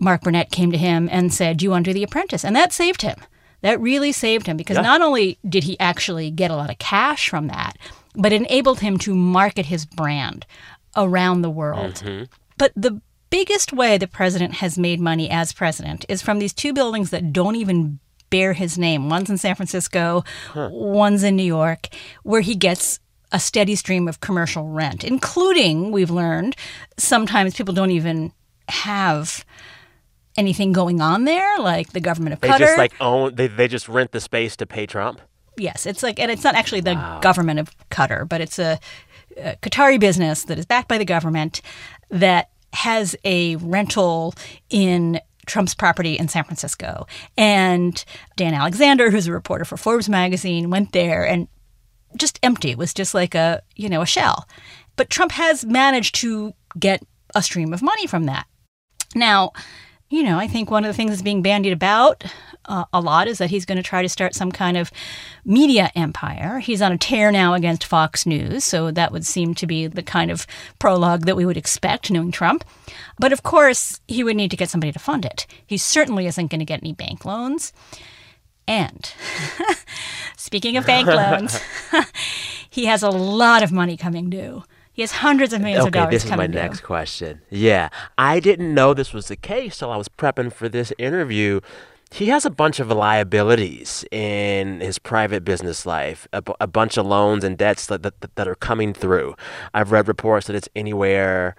Mark 0.00 0.22
Burnett 0.22 0.50
came 0.50 0.70
to 0.72 0.78
him 0.78 1.08
and 1.10 1.32
said, 1.32 1.62
you 1.62 1.70
want 1.70 1.84
to 1.86 1.90
do 1.90 1.94
The 1.94 2.02
Apprentice? 2.02 2.44
And 2.44 2.54
that 2.56 2.72
saved 2.72 3.02
him. 3.02 3.16
That 3.62 3.80
really 3.80 4.12
saved 4.12 4.46
him 4.46 4.56
because 4.56 4.78
not 4.78 5.02
only 5.02 5.38
did 5.46 5.64
he 5.64 5.78
actually 5.78 6.30
get 6.30 6.50
a 6.50 6.56
lot 6.56 6.70
of 6.70 6.78
cash 6.78 7.28
from 7.28 7.48
that, 7.48 7.76
but 8.14 8.32
it 8.32 8.40
enabled 8.40 8.80
him 8.80 8.96
to 8.98 9.14
market 9.14 9.66
his 9.66 9.84
brand 9.84 10.46
around 10.96 11.42
the 11.42 11.50
world. 11.50 11.96
Mm-hmm. 11.96 12.24
But 12.56 12.72
the 12.74 13.02
biggest 13.30 13.72
way 13.72 13.96
the 13.96 14.06
president 14.06 14.54
has 14.54 14.76
made 14.76 15.00
money 15.00 15.30
as 15.30 15.52
president 15.52 16.04
is 16.08 16.20
from 16.20 16.38
these 16.38 16.52
two 16.52 16.72
buildings 16.72 17.10
that 17.10 17.32
don't 17.32 17.56
even 17.56 17.98
bear 18.28 18.52
his 18.52 18.78
name. 18.78 19.08
One's 19.08 19.30
in 19.30 19.38
San 19.38 19.54
Francisco, 19.54 20.24
one's 20.54 21.22
in 21.22 21.36
New 21.36 21.42
York, 21.42 21.88
where 22.22 22.40
he 22.42 22.54
gets 22.54 23.00
a 23.32 23.40
steady 23.40 23.74
stream 23.76 24.08
of 24.08 24.20
commercial 24.20 24.68
rent, 24.68 25.04
including, 25.04 25.92
we've 25.92 26.10
learned, 26.10 26.56
sometimes 26.96 27.54
people 27.54 27.74
don't 27.74 27.90
even 27.90 28.32
have 28.68 29.44
anything 30.36 30.72
going 30.72 31.00
on 31.00 31.24
there, 31.24 31.58
like 31.58 31.92
the 31.92 32.00
government 32.00 32.34
of 32.34 32.40
they 32.40 32.48
Qatar. 32.48 32.58
just 32.58 32.78
like 32.78 32.92
own. 33.00 33.34
They 33.34 33.46
they 33.46 33.68
just 33.68 33.88
rent 33.88 34.12
the 34.12 34.20
space 34.20 34.56
to 34.56 34.66
pay 34.66 34.86
Trump. 34.86 35.20
Yes, 35.56 35.86
it's 35.86 36.02
like, 36.02 36.18
and 36.18 36.30
it's 36.30 36.44
not 36.44 36.54
actually 36.54 36.80
the 36.80 36.94
government 37.20 37.60
of 37.60 37.76
Qatar, 37.90 38.28
but 38.28 38.40
it's 38.40 38.58
a, 38.58 38.78
a 39.36 39.56
Qatari 39.56 40.00
business 40.00 40.44
that 40.44 40.58
is 40.58 40.64
backed 40.66 40.88
by 40.88 40.96
the 40.96 41.04
government 41.04 41.60
that 42.10 42.50
has 42.72 43.16
a 43.24 43.56
rental 43.56 44.34
in 44.68 45.20
Trump's 45.46 45.74
property 45.74 46.16
in 46.16 46.28
San 46.28 46.44
Francisco. 46.44 47.06
And 47.36 48.02
Dan 48.36 48.54
Alexander, 48.54 49.10
who's 49.10 49.26
a 49.26 49.32
reporter 49.32 49.64
for 49.64 49.76
Forbes 49.76 50.08
magazine, 50.08 50.70
went 50.70 50.92
there 50.92 51.26
and 51.26 51.48
just 52.16 52.38
empty. 52.42 52.70
It 52.70 52.78
was 52.78 52.94
just 52.94 53.14
like 53.14 53.34
a, 53.34 53.62
you 53.76 53.88
know, 53.88 54.02
a 54.02 54.06
shell. 54.06 54.48
But 54.96 55.10
Trump 55.10 55.32
has 55.32 55.64
managed 55.64 56.14
to 56.16 56.52
get 56.78 57.02
a 57.34 57.42
stream 57.42 57.72
of 57.72 57.82
money 57.82 58.06
from 58.06 58.26
that. 58.26 58.46
Now, 59.14 59.52
you 60.08 60.22
know, 60.22 60.38
I 60.38 60.46
think 60.46 60.70
one 60.70 60.84
of 60.84 60.88
the 60.88 60.94
things 60.94 61.10
that's 61.10 61.22
being 61.22 61.42
bandied 61.42 61.72
about 61.72 62.24
uh, 62.70 62.84
a 62.92 63.00
lot 63.00 63.26
is 63.28 63.38
that 63.38 63.50
he's 63.50 63.64
going 63.66 63.76
to 63.76 63.82
try 63.82 64.00
to 64.00 64.08
start 64.08 64.34
some 64.34 64.52
kind 64.52 64.76
of 64.76 64.90
media 65.44 65.90
empire. 65.94 66.60
He's 66.60 66.80
on 66.80 66.92
a 66.92 66.98
tear 66.98 67.32
now 67.32 67.54
against 67.54 67.84
Fox 67.84 68.24
News, 68.24 68.64
so 68.64 68.90
that 68.92 69.10
would 69.12 69.26
seem 69.26 69.54
to 69.56 69.66
be 69.66 69.86
the 69.88 70.02
kind 70.02 70.30
of 70.30 70.46
prologue 70.78 71.26
that 71.26 71.36
we 71.36 71.44
would 71.44 71.56
expect, 71.56 72.10
knowing 72.10 72.30
Trump. 72.30 72.64
But 73.18 73.32
of 73.32 73.42
course, 73.42 74.00
he 74.06 74.22
would 74.24 74.36
need 74.36 74.50
to 74.52 74.56
get 74.56 74.70
somebody 74.70 74.92
to 74.92 74.98
fund 74.98 75.24
it. 75.24 75.46
He 75.66 75.76
certainly 75.76 76.26
isn't 76.26 76.50
going 76.50 76.60
to 76.60 76.64
get 76.64 76.80
any 76.82 76.92
bank 76.92 77.24
loans. 77.24 77.72
And 78.68 79.12
speaking 80.36 80.76
of 80.76 80.86
bank 80.86 81.08
loans, 81.08 81.60
he 82.70 82.86
has 82.86 83.02
a 83.02 83.10
lot 83.10 83.62
of 83.64 83.72
money 83.72 83.96
coming 83.96 84.30
due. 84.30 84.62
He 84.92 85.02
has 85.02 85.12
hundreds 85.12 85.52
of 85.52 85.60
millions 85.60 85.84
of 85.84 85.88
Okay, 85.88 85.98
dollars 86.00 86.12
this 86.12 86.24
is 86.24 86.30
my 86.36 86.46
due. 86.46 86.54
next 86.54 86.80
question. 86.82 87.40
Yeah, 87.48 87.88
I 88.18 88.38
didn't 88.38 88.74
know 88.74 88.92
this 88.92 89.12
was 89.12 89.28
the 89.28 89.36
case 89.36 89.78
till 89.78 89.90
I 89.90 89.96
was 89.96 90.08
prepping 90.08 90.52
for 90.52 90.68
this 90.68 90.92
interview. 90.98 91.60
He 92.12 92.26
has 92.26 92.44
a 92.44 92.50
bunch 92.50 92.80
of 92.80 92.88
liabilities 92.90 94.04
in 94.10 94.80
his 94.80 94.98
private 94.98 95.44
business 95.44 95.86
life, 95.86 96.26
a, 96.32 96.66
bunch 96.66 96.96
of 96.96 97.06
loans 97.06 97.44
and 97.44 97.56
debts 97.56 97.86
that, 97.86 98.02
that, 98.02 98.34
that 98.34 98.48
are 98.48 98.56
coming 98.56 98.92
through. 98.92 99.36
I've 99.72 99.92
read 99.92 100.08
reports 100.08 100.48
that 100.48 100.56
it's 100.56 100.68
anywhere 100.74 101.54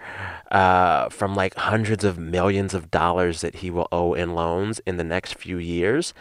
uh, 0.52 1.08
from 1.08 1.36
like 1.36 1.56
hundreds 1.56 2.04
of 2.04 2.20
millions 2.20 2.74
of 2.74 2.92
dollars 2.92 3.40
that 3.42 3.56
he 3.56 3.72
will 3.72 3.88
owe 3.94 4.14
in 4.14 4.36
loans 4.36 4.82
in 4.86 4.98
the 4.98 5.06
next 5.06 5.36
few 5.36 5.58
years. 5.58 6.14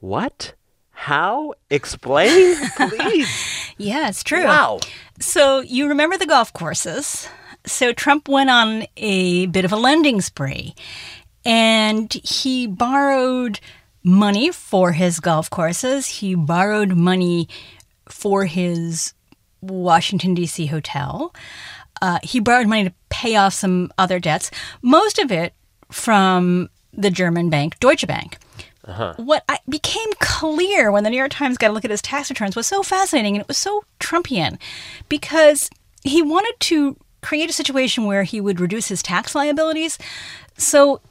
What? 0.00 0.54
How? 0.90 1.54
Explain, 1.70 2.56
please. 2.76 3.28
Yeah, 3.78 4.10
it's 4.10 4.22
true. 4.22 4.44
Wow. 4.44 4.80
So 5.20 5.60
you 5.60 5.88
remember 5.88 6.18
the 6.18 6.26
golf 6.26 6.52
courses. 6.52 7.26
So 7.64 7.94
Trump 7.94 8.28
went 8.28 8.50
on 8.50 8.84
a 8.98 9.46
bit 9.46 9.64
of 9.64 9.72
a 9.72 9.76
lending 9.76 10.20
spree 10.20 10.74
and 11.46 11.79
he 12.12 12.66
borrowed 12.66 13.60
money 14.02 14.50
for 14.50 14.92
his 14.92 15.20
golf 15.20 15.50
courses. 15.50 16.06
He 16.06 16.34
borrowed 16.34 16.96
money 16.96 17.48
for 18.08 18.46
his 18.46 19.14
Washington, 19.60 20.34
D.C. 20.34 20.66
hotel. 20.66 21.34
Uh, 22.02 22.18
he 22.22 22.40
borrowed 22.40 22.66
money 22.66 22.84
to 22.84 22.94
pay 23.10 23.36
off 23.36 23.52
some 23.52 23.92
other 23.98 24.18
debts, 24.18 24.50
most 24.82 25.18
of 25.18 25.30
it 25.30 25.52
from 25.90 26.70
the 26.92 27.10
German 27.10 27.50
bank, 27.50 27.78
Deutsche 27.78 28.06
Bank. 28.06 28.38
What 29.18 29.44
I, 29.48 29.58
became 29.68 30.08
clear 30.20 30.90
when 30.90 31.04
the 31.04 31.10
New 31.10 31.18
York 31.18 31.30
Times 31.30 31.58
got 31.58 31.70
a 31.70 31.72
look 31.72 31.84
at 31.84 31.90
his 31.90 32.02
tax 32.02 32.30
returns 32.30 32.56
was 32.56 32.66
so 32.66 32.82
fascinating 32.82 33.34
and 33.36 33.42
it 33.42 33.48
was 33.48 33.58
so 33.58 33.84
Trumpian 34.00 34.58
because 35.08 35.68
he 36.02 36.22
wanted 36.22 36.54
to 36.60 36.96
create 37.20 37.50
a 37.50 37.52
situation 37.52 38.06
where 38.06 38.22
he 38.22 38.40
would 38.40 38.58
reduce 38.58 38.88
his 38.88 39.02
tax 39.02 39.34
liabilities. 39.34 39.98
So 40.56 41.02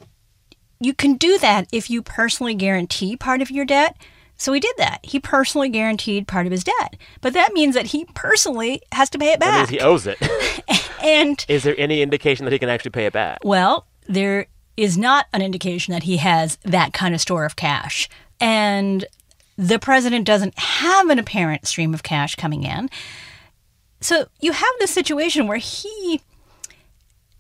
you 0.79 0.93
can 0.93 1.15
do 1.15 1.37
that 1.39 1.67
if 1.71 1.89
you 1.89 2.01
personally 2.01 2.55
guarantee 2.55 3.15
part 3.17 3.41
of 3.41 3.51
your 3.51 3.65
debt. 3.65 3.95
So 4.37 4.53
he 4.53 4.61
did 4.61 4.75
that. 4.77 4.99
He 5.03 5.19
personally 5.19 5.67
guaranteed 5.67 6.25
part 6.27 6.45
of 6.45 6.51
his 6.53 6.63
debt. 6.63 6.95
But 7.19 7.33
that 7.33 7.51
means 7.53 7.75
that 7.75 7.87
he 7.87 8.05
personally 8.15 8.81
has 8.93 9.09
to 9.09 9.17
pay 9.17 9.33
it 9.33 9.41
That 9.41 9.53
means 9.53 9.69
back. 9.69 9.69
he 9.69 9.79
owes 9.81 10.07
it. 10.07 10.17
and 11.03 11.45
Is 11.49 11.63
there 11.63 11.75
any 11.77 12.01
indication 12.01 12.45
that 12.45 12.53
he 12.53 12.59
can 12.59 12.69
actually 12.69 12.91
pay 12.91 13.05
it 13.05 13.13
back? 13.13 13.39
well, 13.43 13.85
there 14.07 14.47
is 14.77 14.97
not 14.97 15.25
an 15.33 15.41
indication 15.41 15.91
that 15.91 16.03
he 16.03 16.17
has 16.17 16.57
that 16.63 16.93
kind 16.93 17.13
of 17.13 17.19
store 17.19 17.43
of 17.43 17.57
cash. 17.57 18.07
And 18.39 19.03
the 19.57 19.77
president 19.77 20.25
doesn't 20.25 20.57
have 20.57 21.09
an 21.09 21.19
apparent 21.19 21.67
stream 21.67 21.93
of 21.93 22.01
cash 22.01 22.35
coming 22.35 22.63
in. 22.63 22.89
So 23.99 24.29
you 24.39 24.53
have 24.53 24.69
this 24.79 24.91
situation 24.91 25.47
where 25.47 25.57
he 25.57 26.21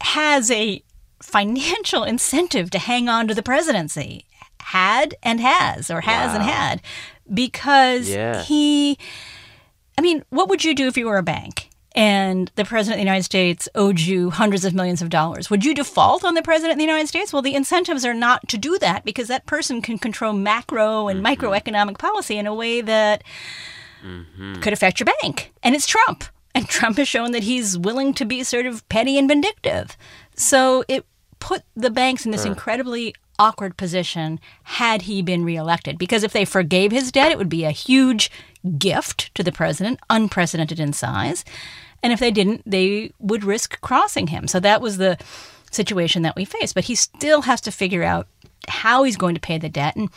has 0.01 0.51
a 0.51 0.83
financial 1.21 2.03
incentive 2.13 2.69
to 2.71 2.79
hang 2.79 3.09
on 3.09 3.27
to 3.27 3.33
the 3.33 3.43
presidency. 3.43 4.25
Had 4.61 5.15
and 5.23 5.39
has, 5.39 5.89
or 5.89 6.01
has 6.01 6.35
and 6.35 6.43
had, 6.43 6.81
because 7.33 8.09
Yeah. 8.09 8.43
he 8.43 8.97
I 9.99 10.01
mean, 10.01 10.23
what 10.29 10.47
would 10.47 10.63
you 10.63 10.73
do 10.73 10.87
if 10.87 10.95
you 10.95 11.07
were 11.07 11.17
a 11.17 11.23
bank 11.23 11.69
and 11.93 12.49
the 12.55 12.63
president 12.63 12.93
of 12.93 12.99
the 12.99 13.09
United 13.09 13.23
States 13.23 13.67
owed 13.75 13.99
you 13.99 14.29
hundreds 14.29 14.63
of 14.63 14.73
millions 14.73 15.01
of 15.01 15.09
dollars? 15.09 15.49
Would 15.49 15.65
you 15.65 15.75
default 15.75 16.23
on 16.23 16.35
the 16.35 16.41
president 16.41 16.71
of 16.71 16.77
the 16.77 16.85
United 16.85 17.07
States? 17.09 17.33
Well, 17.33 17.41
the 17.41 17.53
incentives 17.53 18.05
are 18.05 18.13
not 18.13 18.47
to 18.47 18.57
do 18.57 18.77
that 18.77 19.03
because 19.03 19.27
that 19.27 19.45
person 19.45 19.81
can 19.81 19.97
control 19.97 20.31
macro 20.31 21.09
and 21.09 21.21
mm-hmm. 21.21 21.43
microeconomic 21.43 21.97
policy 21.97 22.37
in 22.37 22.47
a 22.47 22.53
way 22.53 22.79
that 22.79 23.25
mm-hmm. 24.01 24.61
could 24.61 24.71
affect 24.71 25.01
your 25.01 25.09
bank. 25.21 25.51
And 25.63 25.75
it's 25.75 25.85
Trump. 25.85 26.23
And 26.55 26.65
Trump 26.69 26.95
has 26.95 27.09
shown 27.09 27.33
that 27.33 27.43
he's 27.43 27.77
willing 27.77 28.13
to 28.13 28.23
be 28.23 28.45
sort 28.45 28.67
of 28.67 28.87
petty 28.87 29.17
and 29.17 29.27
vindictive. 29.27 29.97
So 30.39 30.85
it 30.87 31.05
put 31.39 31.63
the 31.75 31.89
banks 31.89 32.25
in 32.25 32.31
this 32.31 32.45
incredibly 32.45 33.13
awkward 33.37 33.77
position 33.77 34.39
had 34.63 35.03
he 35.03 35.21
been 35.21 35.43
reelected. 35.43 35.97
Because 35.97 36.23
if 36.23 36.33
they 36.33 36.45
forgave 36.45 36.91
his 36.91 37.11
debt, 37.11 37.31
it 37.31 37.37
would 37.37 37.49
be 37.49 37.65
a 37.65 37.71
huge 37.71 38.31
gift 38.77 39.33
to 39.35 39.43
the 39.43 39.51
president, 39.51 39.99
unprecedented 40.09 40.79
in 40.79 40.93
size. 40.93 41.43
And 42.01 42.13
if 42.13 42.19
they 42.19 42.31
didn't, 42.31 42.63
they 42.65 43.11
would 43.19 43.43
risk 43.43 43.79
crossing 43.81 44.27
him. 44.27 44.47
So 44.47 44.59
that 44.61 44.81
was 44.81 44.97
the 44.97 45.17
situation 45.71 46.21
that 46.21 46.35
we 46.35 46.45
faced. 46.45 46.73
But 46.73 46.85
he 46.85 46.95
still 46.95 47.41
has 47.41 47.59
to 47.61 47.71
figure 47.71 48.03
out 48.03 48.27
how 48.67 49.03
he's 49.03 49.17
going 49.17 49.35
to 49.35 49.41
pay 49.41 49.57
the 49.57 49.69
debt. 49.69 49.95
And 49.95 50.09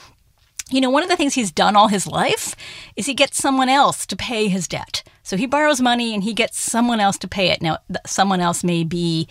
you 0.70 0.80
know, 0.80 0.90
one 0.90 1.02
of 1.02 1.08
the 1.08 1.16
things 1.16 1.34
he's 1.34 1.52
done 1.52 1.76
all 1.76 1.88
his 1.88 2.06
life 2.06 2.54
is 2.96 3.06
he 3.06 3.14
gets 3.14 3.38
someone 3.38 3.68
else 3.68 4.06
to 4.06 4.16
pay 4.16 4.48
his 4.48 4.68
debt. 4.68 5.02
So 5.22 5.36
he 5.36 5.46
borrows 5.46 5.80
money 5.80 6.14
and 6.14 6.24
he 6.24 6.34
gets 6.34 6.60
someone 6.60 6.98
else 6.98 7.18
to 7.18 7.28
pay 7.28 7.50
it. 7.50 7.62
Now, 7.62 7.78
th- 7.88 8.00
someone 8.06 8.40
else 8.40 8.64
may 8.64 8.82
be 8.82 9.28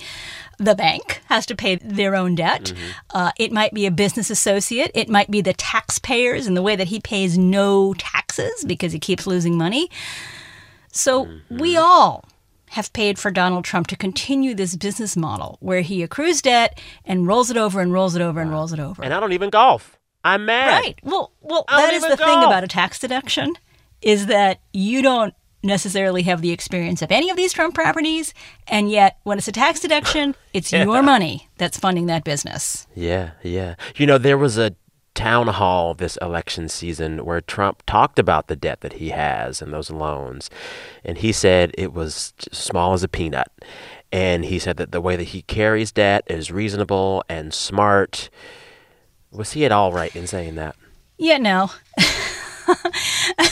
the 0.57 0.75
bank 0.75 1.21
has 1.25 1.45
to 1.47 1.55
pay 1.55 1.75
their 1.75 2.15
own 2.15 2.35
debt. 2.35 2.73
Uh, 3.09 3.31
it 3.37 3.51
might 3.51 3.73
be 3.73 3.85
a 3.85 3.91
business 3.91 4.29
associate. 4.29 4.91
It 4.93 5.09
might 5.09 5.31
be 5.31 5.41
the 5.41 5.53
taxpayers 5.53 6.47
in 6.47 6.53
the 6.53 6.61
way 6.61 6.75
that 6.75 6.87
he 6.87 6.99
pays 6.99 7.37
no 7.37 7.93
taxes 7.95 8.63
because 8.65 8.93
he 8.93 8.99
keeps 8.99 9.25
losing 9.27 9.57
money. 9.57 9.89
So 10.91 11.27
we 11.49 11.77
all 11.77 12.25
have 12.71 12.93
paid 12.93 13.19
for 13.19 13.31
Donald 13.31 13.65
Trump 13.65 13.87
to 13.87 13.97
continue 13.97 14.53
this 14.53 14.75
business 14.75 15.17
model 15.17 15.57
where 15.59 15.81
he 15.81 16.03
accrues 16.03 16.41
debt 16.41 16.79
and 17.03 17.27
rolls 17.27 17.49
it 17.49 17.57
over 17.57 17.81
and 17.81 17.91
rolls 17.91 18.15
it 18.15 18.21
over 18.21 18.39
and 18.39 18.51
rolls 18.51 18.71
it 18.71 18.79
over. 18.79 19.03
And 19.03 19.13
I 19.13 19.19
don't 19.19 19.33
even 19.33 19.49
golf. 19.49 19.97
I'm 20.23 20.45
mad. 20.45 20.81
Right. 20.81 20.99
Well, 21.03 21.31
well, 21.41 21.65
that 21.69 21.93
is 21.93 22.03
the 22.03 22.17
thing 22.17 22.43
about 22.43 22.63
a 22.63 22.67
tax 22.67 22.99
deduction 22.99 23.55
is 24.01 24.27
that 24.27 24.61
you 24.73 25.01
don't 25.01 25.33
necessarily 25.63 26.23
have 26.23 26.41
the 26.41 26.51
experience 26.51 27.01
of 27.01 27.11
any 27.11 27.29
of 27.29 27.37
these 27.37 27.53
Trump 27.53 27.75
properties, 27.75 28.33
and 28.67 28.89
yet 28.89 29.19
when 29.23 29.37
it's 29.37 29.47
a 29.47 29.51
tax 29.51 29.79
deduction, 29.79 30.35
it's 30.53 30.71
your 30.71 31.03
money 31.03 31.49
that's 31.57 31.77
funding 31.77 32.07
that 32.07 32.23
business. 32.23 32.87
Yeah, 32.95 33.31
yeah. 33.43 33.75
You 33.95 34.07
know, 34.07 34.17
there 34.17 34.37
was 34.37 34.57
a 34.57 34.75
town 35.13 35.47
hall 35.47 35.93
this 35.93 36.17
election 36.17 36.69
season 36.69 37.25
where 37.25 37.41
Trump 37.41 37.83
talked 37.85 38.17
about 38.17 38.47
the 38.47 38.55
debt 38.55 38.81
that 38.81 38.93
he 38.93 39.09
has 39.09 39.61
and 39.61 39.73
those 39.73 39.91
loans. 39.91 40.49
And 41.03 41.17
he 41.17 41.31
said 41.31 41.71
it 41.77 41.93
was 41.93 42.33
small 42.51 42.93
as 42.93 43.03
a 43.03 43.07
peanut. 43.07 43.51
And 44.11 44.45
he 44.45 44.59
said 44.59 44.77
that 44.77 44.91
the 44.91 45.01
way 45.01 45.15
that 45.15 45.25
he 45.25 45.41
carries 45.41 45.91
debt 45.91 46.23
is 46.27 46.51
reasonable 46.51 47.23
and 47.29 47.53
smart. 47.53 48.29
Was 49.31 49.53
he 49.53 49.65
at 49.65 49.71
all 49.71 49.93
right 49.93 50.15
in 50.15 50.27
saying 50.27 50.55
that? 50.55 50.75
Yeah, 51.17 51.37
no. 51.37 51.71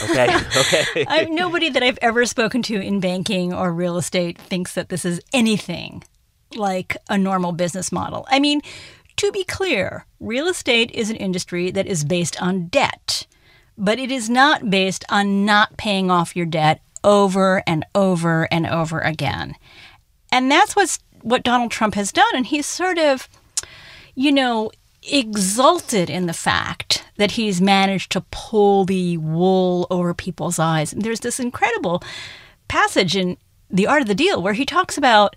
Okay, 0.04 0.36
okay. 0.58 1.06
I, 1.08 1.28
nobody 1.30 1.70
that 1.70 1.84
I've 1.84 2.00
ever 2.02 2.26
spoken 2.26 2.62
to 2.64 2.80
in 2.80 3.00
banking 3.00 3.54
or 3.54 3.74
real 3.74 3.98
estate 3.98 4.38
thinks 4.38 4.74
that 4.74 4.90
this 4.90 5.06
is 5.06 5.22
anything 5.34 6.04
like 6.56 6.98
a 7.10 7.18
normal 7.18 7.52
business 7.52 7.92
model. 7.92 8.26
I 8.30 8.40
mean, 8.40 8.62
to 9.18 9.32
be 9.32 9.44
clear, 9.44 10.06
real 10.20 10.48
estate 10.48 10.92
is 10.92 11.10
an 11.10 11.16
industry 11.16 11.72
that 11.72 11.88
is 11.88 12.04
based 12.04 12.42
on 12.42 12.68
debt, 12.68 13.28
but 13.78 14.00
it 14.00 14.12
is 14.12 14.30
not 14.30 14.70
based 14.70 15.06
on 15.10 15.46
not 15.46 15.78
paying 15.78 16.10
off 16.10 16.36
your 16.36 16.46
debt 16.46 16.82
over 17.04 17.64
and 17.68 17.86
over 17.96 18.48
and 18.52 18.68
over 18.68 19.00
again. 19.00 19.56
And 20.32 20.52
that's 20.52 20.76
what's 20.76 21.00
what 21.22 21.44
Donald 21.44 21.72
Trump 21.72 21.96
has 21.96 22.12
done 22.12 22.34
and 22.34 22.46
he's 22.46 22.66
sort 22.66 22.98
of 22.98 23.28
you 24.16 24.32
know 24.32 24.72
exulted 25.04 26.10
in 26.10 26.26
the 26.26 26.34
fact 26.34 27.06
that 27.18 27.32
he's 27.32 27.62
managed 27.62 28.12
to 28.12 28.22
pull 28.32 28.86
the 28.86 29.18
wool 29.18 29.88
over 29.90 30.14
people's 30.14 30.60
eyes. 30.60 30.94
And 30.94 31.02
there's 31.02 31.22
this 31.22 31.40
incredible 31.40 32.04
passage 32.68 33.16
in 33.16 33.38
The 33.70 33.88
Art 33.88 34.02
of 34.02 34.08
the 34.08 34.16
Deal 34.16 34.42
where 34.42 34.54
he 34.54 34.66
talks 34.66 34.98
about 34.98 35.36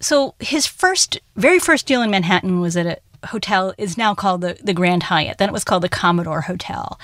so 0.00 0.34
his 0.40 0.66
first 0.66 1.20
very 1.36 1.58
first 1.58 1.86
deal 1.86 2.02
in 2.02 2.10
Manhattan 2.10 2.60
was 2.60 2.76
at 2.76 2.86
a 2.86 3.26
hotel 3.28 3.72
is 3.78 3.96
now 3.96 4.14
called 4.14 4.40
the, 4.40 4.58
the 4.62 4.74
Grand 4.74 5.04
Hyatt. 5.04 5.38
Then 5.38 5.48
it 5.48 5.52
was 5.52 5.64
called 5.64 5.84
the 5.84 5.88
Commodore 5.88 6.42
Hotel. 6.42 6.98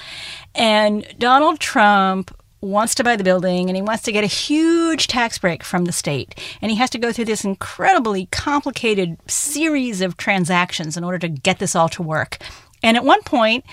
And 0.55 1.07
Donald 1.19 1.61
Trump 1.61 2.37
wants 2.61 2.95
to 2.97 3.05
buy 3.05 3.17
the 3.17 3.25
building 3.25 3.69
and 3.69 3.77
he 3.77 3.83
wants 3.83 4.03
to 4.05 4.13
get 4.13 4.25
a 4.25 4.29
huge 4.29 5.07
tax 5.07 5.39
break 5.39 5.63
from 5.63 5.85
the 5.85 5.93
state. 5.93 6.39
And 6.61 6.71
he 6.71 6.77
has 6.79 6.91
to 6.91 6.99
go 6.99 7.13
through 7.13 7.27
this 7.27 7.45
incredibly 7.45 8.27
complicated 8.27 9.17
series 9.29 10.01
of 10.01 10.17
transactions 10.17 10.97
in 10.97 11.05
order 11.05 11.19
to 11.19 11.29
get 11.29 11.59
this 11.59 11.77
all 11.77 11.89
to 11.91 12.03
work. 12.03 12.39
And 12.83 12.97
at 12.97 13.05
one 13.05 13.23
point, 13.23 13.65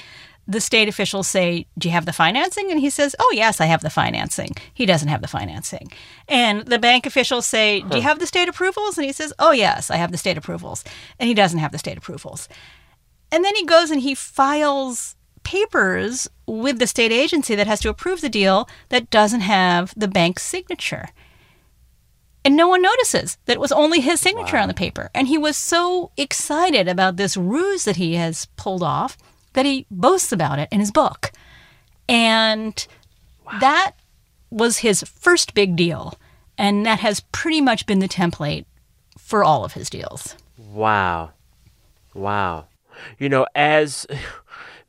the 0.47 0.61
state 0.61 0.87
officials 0.87 1.27
say, 1.27 1.65
Do 1.77 1.87
you 1.87 1.93
have 1.93 2.05
the 2.05 2.13
financing? 2.13 2.69
And 2.69 2.79
he 2.79 2.89
says, 2.89 3.15
Oh, 3.19 3.31
yes, 3.33 3.59
I 3.59 3.65
have 3.65 3.81
the 3.81 3.89
financing. 3.89 4.51
He 4.73 4.85
doesn't 4.85 5.07
have 5.07 5.21
the 5.21 5.27
financing. 5.27 5.91
And 6.27 6.65
the 6.65 6.79
bank 6.79 7.05
officials 7.05 7.45
say, 7.45 7.81
Do 7.81 7.97
you 7.97 8.03
have 8.03 8.19
the 8.19 8.27
state 8.27 8.47
approvals? 8.47 8.97
And 8.97 9.05
he 9.05 9.11
says, 9.11 9.33
Oh, 9.39 9.51
yes, 9.51 9.89
I 9.89 9.95
have 9.95 10.11
the 10.11 10.17
state 10.17 10.37
approvals. 10.37 10.83
And 11.19 11.27
he 11.27 11.33
doesn't 11.33 11.59
have 11.59 11.71
the 11.71 11.79
state 11.79 11.97
approvals. 11.97 12.47
And 13.31 13.43
then 13.43 13.55
he 13.55 13.65
goes 13.65 13.89
and 13.89 14.01
he 14.01 14.13
files 14.13 15.15
papers 15.45 16.29
with 16.45 16.79
the 16.79 16.87
state 16.87 17.13
agency 17.13 17.55
that 17.55 17.67
has 17.67 17.79
to 17.79 17.89
approve 17.89 18.19
the 18.19 18.27
deal 18.27 18.67
that 18.89 19.09
doesn't 19.09 19.41
have 19.41 19.93
the 19.95 20.09
bank's 20.09 20.43
signature. 20.43 21.07
And 22.43 22.55
no 22.55 22.67
one 22.67 22.81
notices 22.81 23.37
that 23.45 23.53
it 23.53 23.59
was 23.59 23.71
only 23.71 24.01
his 24.01 24.19
signature 24.19 24.57
on 24.57 24.67
the 24.67 24.73
paper. 24.73 25.09
And 25.15 25.27
he 25.27 25.37
was 25.37 25.57
so 25.57 26.11
excited 26.17 26.87
about 26.87 27.15
this 27.15 27.37
ruse 27.37 27.85
that 27.85 27.95
he 27.95 28.15
has 28.15 28.47
pulled 28.57 28.83
off 28.83 29.17
that 29.53 29.65
he 29.65 29.87
boasts 29.89 30.31
about 30.31 30.59
it 30.59 30.69
in 30.71 30.79
his 30.79 30.91
book. 30.91 31.31
And 32.07 32.85
that 33.59 33.93
was 34.51 34.79
his 34.79 35.01
first 35.01 35.53
big 35.53 35.75
deal. 35.75 36.19
And 36.57 36.85
that 36.85 36.99
has 36.99 37.21
pretty 37.31 37.61
much 37.61 37.87
been 37.87 37.99
the 37.99 38.07
template 38.07 38.65
for 39.17 39.43
all 39.43 39.65
of 39.65 39.73
his 39.73 39.89
deals. 39.89 40.35
Wow. 40.57 41.31
Wow. 42.13 42.65
You 43.17 43.27
know, 43.27 43.47
as 43.55 44.05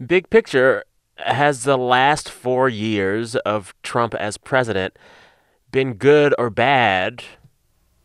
big 0.05 0.31
picture, 0.31 0.85
has 1.19 1.65
the 1.65 1.79
last 1.79 2.31
four 2.31 2.69
years 2.69 3.37
of 3.37 3.75
Trump 3.83 4.15
as 4.15 4.37
president 4.37 4.99
been 5.73 5.95
good 5.95 6.35
or 6.39 6.51
bad 6.51 7.23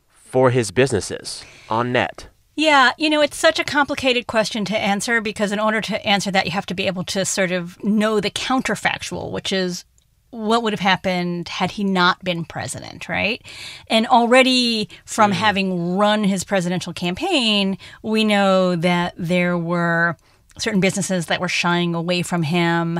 for 0.08 0.50
his 0.50 0.72
businesses 0.72 1.44
on 1.70 1.92
net? 1.92 2.30
Yeah, 2.56 2.92
you 2.98 3.10
know, 3.10 3.22
it's 3.22 3.38
such 3.38 3.60
a 3.60 3.64
complicated 3.64 4.28
question 4.28 4.66
to 4.66 4.78
answer 4.78 5.22
because 5.22 5.52
in 5.52 5.60
order 5.60 5.82
to 5.82 6.06
answer 6.06 6.32
that, 6.32 6.46
you 6.46 6.52
have 6.52 6.66
to 6.68 6.74
be 6.74 6.88
able 6.88 7.04
to 7.06 7.26
sort 7.26 7.52
of 7.52 7.82
know 7.84 8.20
the 8.20 8.30
counterfactual, 8.30 9.32
which 9.32 9.52
is 9.52 9.86
what 10.32 10.64
would 10.64 10.74
have 10.74 10.80
happened 10.80 11.50
had 11.50 11.72
he 11.72 11.84
not 11.84 12.24
been 12.24 12.46
president, 12.46 13.08
right? 13.10 13.42
And 13.88 14.08
already 14.08 14.90
from 15.06 15.32
hmm. 15.32 15.38
having 15.38 15.98
run 15.98 16.24
his 16.24 16.44
presidential 16.44 16.94
campaign, 16.94 17.78
we 18.02 18.24
know 18.24 18.76
that 18.76 19.14
there 19.18 19.58
were 19.58 20.18
certain 20.58 20.80
businesses 20.80 21.28
that 21.28 21.40
were 21.40 21.48
shying 21.50 21.96
away 21.96 22.22
from 22.22 22.44
him. 22.44 23.00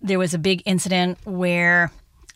There 0.00 0.18
was 0.18 0.34
a 0.34 0.38
big 0.38 0.62
incident 0.66 1.18
where 1.24 1.90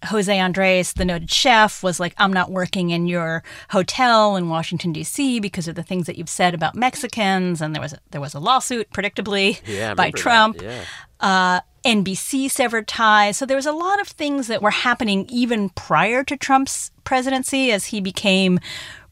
Jose 0.07 0.37
Andres, 0.37 0.95
the 0.95 1.05
noted 1.05 1.31
chef, 1.31 1.83
was 1.83 2.01
like, 2.01 2.15
I'm 2.19 2.33
not 2.33 2.51
working 2.51 2.91
in 2.91 3.07
your 3.07 3.43
hotel 3.71 4.35
in 4.37 4.49
Washington, 4.49 4.93
D.C. 4.93 5.39
because 5.41 5.69
of 5.69 5.75
the 5.77 5.83
things 5.85 6.07
that 6.07 6.17
you've 6.19 6.29
said 6.29 6.55
about 6.55 6.75
Mexicans. 6.75 7.61
And 7.61 7.75
there 7.75 7.83
was 7.83 7.93
a, 7.93 7.99
there 8.11 8.21
was 8.21 8.35
a 8.35 8.41
lawsuit, 8.41 8.91
predictably, 8.91 9.61
Yeah, 9.67 9.95
by 9.95 10.11
Trump. 10.11 10.61
yeah. 10.61 10.85
Uh, 11.21 11.61
NBC 11.85 12.51
severed 12.51 12.87
ties. 12.89 13.37
So 13.37 13.47
there 13.47 13.57
was 13.57 13.67
a 13.67 13.73
lot 13.73 14.01
of 14.01 14.09
things 14.09 14.47
that 14.49 14.63
were 14.63 14.71
happening 14.71 15.27
even 15.29 15.69
prior 15.71 16.23
to 16.25 16.37
Trump's 16.37 16.91
presidency 17.05 17.71
as 17.73 17.87
he 17.87 18.01
became 18.01 18.59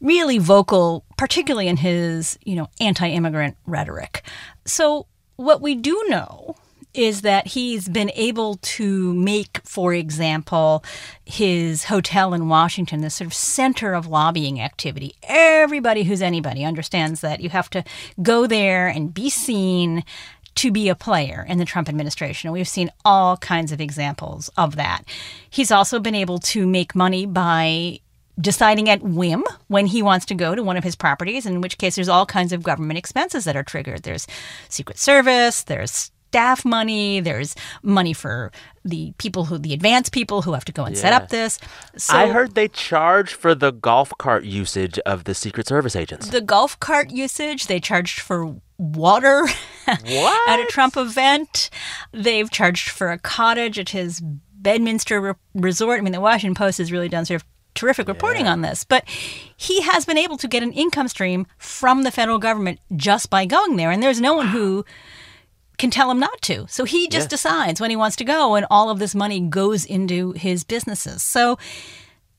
really 0.01 0.37
vocal, 0.37 1.03
particularly 1.17 1.67
in 1.67 1.77
his, 1.77 2.37
you 2.43 2.55
know, 2.55 2.67
anti-immigrant 2.79 3.55
rhetoric. 3.65 4.23
So 4.65 5.05
what 5.41 5.61
we 5.61 5.75
do 5.75 6.03
know 6.07 6.55
is 6.93 7.21
that 7.21 7.47
he's 7.47 7.87
been 7.87 8.11
able 8.15 8.55
to 8.57 9.13
make, 9.13 9.61
for 9.63 9.93
example, 9.93 10.83
his 11.23 11.85
hotel 11.85 12.33
in 12.33 12.49
Washington 12.49 13.01
the 13.01 13.09
sort 13.09 13.27
of 13.27 13.33
center 13.33 13.93
of 13.93 14.07
lobbying 14.07 14.59
activity. 14.59 15.15
Everybody 15.23 16.03
who's 16.03 16.21
anybody 16.21 16.65
understands 16.65 17.21
that 17.21 17.39
you 17.39 17.49
have 17.49 17.69
to 17.69 17.83
go 18.21 18.45
there 18.45 18.87
and 18.87 19.13
be 19.13 19.29
seen 19.29 20.03
to 20.55 20.69
be 20.69 20.89
a 20.89 20.95
player 20.95 21.45
in 21.47 21.59
the 21.59 21.65
Trump 21.65 21.87
administration. 21.87 22.47
And 22.47 22.53
we've 22.53 22.67
seen 22.67 22.91
all 23.05 23.37
kinds 23.37 23.71
of 23.71 23.79
examples 23.79 24.49
of 24.57 24.75
that. 24.75 25.03
He's 25.49 25.71
also 25.71 25.97
been 25.97 26.15
able 26.15 26.39
to 26.39 26.67
make 26.67 26.93
money 26.93 27.25
by 27.25 28.01
deciding 28.39 28.89
at 28.89 29.01
whim 29.01 29.43
when 29.67 29.85
he 29.87 30.01
wants 30.01 30.25
to 30.27 30.35
go 30.35 30.55
to 30.55 30.63
one 30.63 30.77
of 30.77 30.83
his 30.83 30.95
properties, 30.95 31.45
in 31.45 31.61
which 31.61 31.77
case 31.77 31.95
there's 31.95 32.09
all 32.09 32.25
kinds 32.25 32.53
of 32.53 32.63
government 32.63 32.97
expenses 32.97 33.45
that 33.45 33.55
are 33.55 33.63
triggered. 33.63 34.03
There's 34.03 34.27
Secret 34.69 34.97
Service, 34.97 35.63
there's 35.63 36.11
staff 36.31 36.63
money, 36.63 37.19
there's 37.19 37.55
money 37.83 38.13
for 38.13 38.53
the 38.85 39.11
people 39.17 39.45
who, 39.45 39.57
the 39.57 39.73
advanced 39.73 40.13
people 40.13 40.41
who 40.43 40.53
have 40.53 40.63
to 40.63 40.71
go 40.71 40.85
and 40.85 40.97
set 40.97 41.11
up 41.11 41.27
this. 41.27 41.59
So 41.97 42.15
I 42.15 42.27
heard 42.27 42.55
they 42.55 42.69
charge 42.69 43.33
for 43.33 43.53
the 43.53 43.71
golf 43.71 44.13
cart 44.17 44.45
usage 44.45 44.97
of 44.99 45.25
the 45.25 45.35
Secret 45.35 45.67
Service 45.67 45.93
agents. 45.93 46.29
the 46.29 46.39
golf 46.39 46.79
cart 46.79 47.11
usage, 47.11 47.67
they 47.67 47.81
charged 47.81 48.21
for 48.21 48.55
water 48.77 49.45
at 49.87 50.59
a 50.59 50.65
Trump 50.69 50.95
event. 50.95 51.69
They've 52.13 52.49
charged 52.49 52.89
for 52.89 53.11
a 53.11 53.17
cottage 53.19 53.77
at 53.77 53.89
his 53.89 54.21
Bedminster 54.21 55.19
re- 55.19 55.33
resort. 55.53 55.99
I 55.99 56.01
mean, 56.01 56.13
the 56.13 56.21
Washington 56.21 56.55
Post 56.55 56.77
has 56.77 56.91
really 56.91 57.09
done 57.09 57.25
sort 57.25 57.41
of 57.41 57.47
terrific 57.75 58.07
reporting 58.07 58.47
on 58.47 58.61
this, 58.61 58.83
but 58.83 59.03
he 59.55 59.81
has 59.81 60.05
been 60.05 60.17
able 60.17 60.37
to 60.37 60.47
get 60.47 60.63
an 60.63 60.73
income 60.73 61.07
stream 61.07 61.47
from 61.57 62.03
the 62.03 62.11
federal 62.11 62.37
government 62.39 62.79
just 62.95 63.29
by 63.29 63.45
going 63.45 63.75
there, 63.77 63.91
and 63.91 64.01
there's 64.03 64.21
no 64.21 64.33
one 64.33 64.47
who 64.49 64.83
can 65.77 65.89
tell 65.89 66.11
him 66.11 66.19
not 66.19 66.41
to. 66.43 66.65
So 66.69 66.83
he 66.85 67.07
just 67.07 67.25
Yeah. 67.25 67.29
decides 67.29 67.81
when 67.81 67.89
he 67.89 67.95
wants 67.95 68.15
to 68.17 68.23
go, 68.23 68.55
and 68.55 68.65
all 68.69 68.89
of 68.89 68.99
this 68.99 69.15
money 69.15 69.39
goes 69.39 69.83
into 69.85 70.33
his 70.33 70.63
businesses. 70.63 71.23
So 71.23 71.57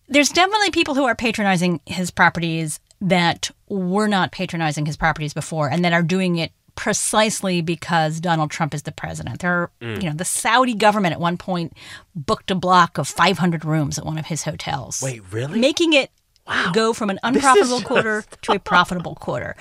there's 0.09 0.29
definitely 0.29 0.71
people 0.71 0.95
who 0.95 1.05
are 1.05 1.15
patronizing 1.15 1.81
his 1.87 2.11
properties 2.11 2.79
that 3.01 3.51
were 3.69 4.07
not 4.07 4.31
patronizing 4.31 4.87
his 4.87 4.97
properties 4.97 5.35
before 5.35 5.69
and 5.69 5.85
that 5.85 5.93
are 5.93 6.03
doing 6.03 6.37
it 6.37 6.53
precisely 6.75 7.61
because 7.61 8.21
Donald 8.21 8.51
Trump 8.51 8.75
is 8.75 8.83
the 8.83 8.93
president. 8.93 9.41
There 9.41 9.53
are, 9.53 9.71
mm. 9.81 10.03
you 10.03 10.09
know, 10.09 10.15
the 10.15 10.25
Saudi 10.25 10.75
government 10.75 11.13
at 11.13 11.21
one 11.21 11.37
point 11.37 11.75
booked 12.15 12.51
a 12.51 12.55
block 12.55 12.99
of 12.99 13.09
500 13.09 13.65
rooms 13.65 13.99
at 13.99 14.07
one 14.07 14.19
of 14.19 14.27
his 14.27 14.45
hotels. 14.45 15.01
Wait, 15.03 15.23
really? 15.31 15.59
Making 15.59 15.93
it 15.93 16.11
wow. 16.47 16.71
go 16.73 16.93
from 16.93 17.11
an 17.11 17.19
unprofitable 17.23 17.79
just- 17.79 17.85
quarter 17.85 18.25
to 18.43 18.53
a 18.53 18.59
profitable 18.59 19.15
quarter. 19.15 19.57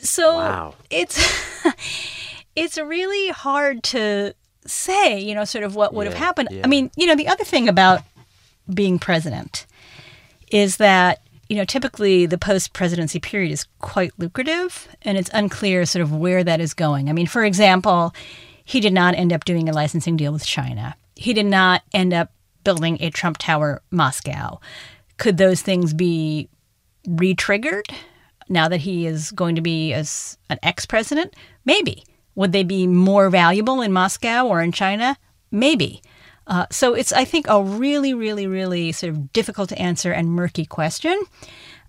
So 0.00 0.36
Wow. 0.36 0.74
it's 0.90 1.18
it's 2.56 2.78
really 2.78 3.28
hard 3.28 3.82
to 3.84 4.34
say, 4.66 5.18
you 5.20 5.34
know, 5.34 5.44
sort 5.44 5.64
of 5.64 5.74
what 5.74 5.94
would 5.94 6.06
have 6.06 6.16
happened. 6.16 6.48
yeah. 6.50 6.62
I 6.64 6.68
mean, 6.68 6.90
you 6.96 7.06
know, 7.06 7.14
the 7.14 7.28
other 7.28 7.44
thing 7.44 7.68
about 7.68 8.02
being 8.72 8.98
president 8.98 9.66
is 10.50 10.76
that 10.76 11.21
you 11.52 11.58
know 11.58 11.64
typically 11.64 12.26
the 12.26 12.38
post 12.38 12.72
presidency 12.72 13.20
period 13.20 13.52
is 13.52 13.66
quite 13.80 14.12
lucrative 14.18 14.88
and 15.02 15.18
it's 15.18 15.30
unclear 15.34 15.84
sort 15.84 16.02
of 16.02 16.14
where 16.14 16.42
that 16.42 16.60
is 16.60 16.72
going 16.72 17.08
i 17.08 17.12
mean 17.12 17.26
for 17.26 17.44
example 17.44 18.14
he 18.64 18.80
did 18.80 18.92
not 18.92 19.14
end 19.14 19.32
up 19.32 19.44
doing 19.44 19.68
a 19.68 19.72
licensing 19.72 20.16
deal 20.16 20.32
with 20.32 20.46
china 20.46 20.96
he 21.14 21.32
did 21.32 21.46
not 21.46 21.82
end 21.92 22.12
up 22.12 22.30
building 22.64 22.98
a 23.00 23.10
Trump 23.10 23.38
Tower 23.38 23.82
Moscow. 23.90 24.60
Could 25.18 25.36
those 25.36 25.62
things 25.62 25.94
be 25.94 26.48
re-triggered 27.06 27.86
now 28.48 28.68
that 28.68 28.80
he 28.80 29.06
is 29.06 29.30
going 29.32 29.54
to 29.56 29.60
be 29.60 29.92
as 29.92 30.38
an 30.48 30.58
ex-president? 30.62 31.34
Maybe. 31.64 32.04
Would 32.34 32.52
they 32.52 32.64
be 32.64 32.86
more 32.86 33.30
valuable 33.30 33.82
in 33.82 33.92
Moscow 33.92 34.46
or 34.46 34.62
in 34.62 34.72
China? 34.72 35.16
Maybe. 35.50 36.02
Uh, 36.46 36.66
so 36.70 36.94
it's, 36.94 37.12
I 37.12 37.24
think, 37.24 37.46
a 37.48 37.62
really, 37.62 38.14
really, 38.14 38.46
really 38.46 38.92
sort 38.92 39.10
of 39.10 39.32
difficult 39.32 39.68
to 39.70 39.78
answer 39.78 40.12
and 40.12 40.28
murky 40.28 40.64
question. 40.64 41.22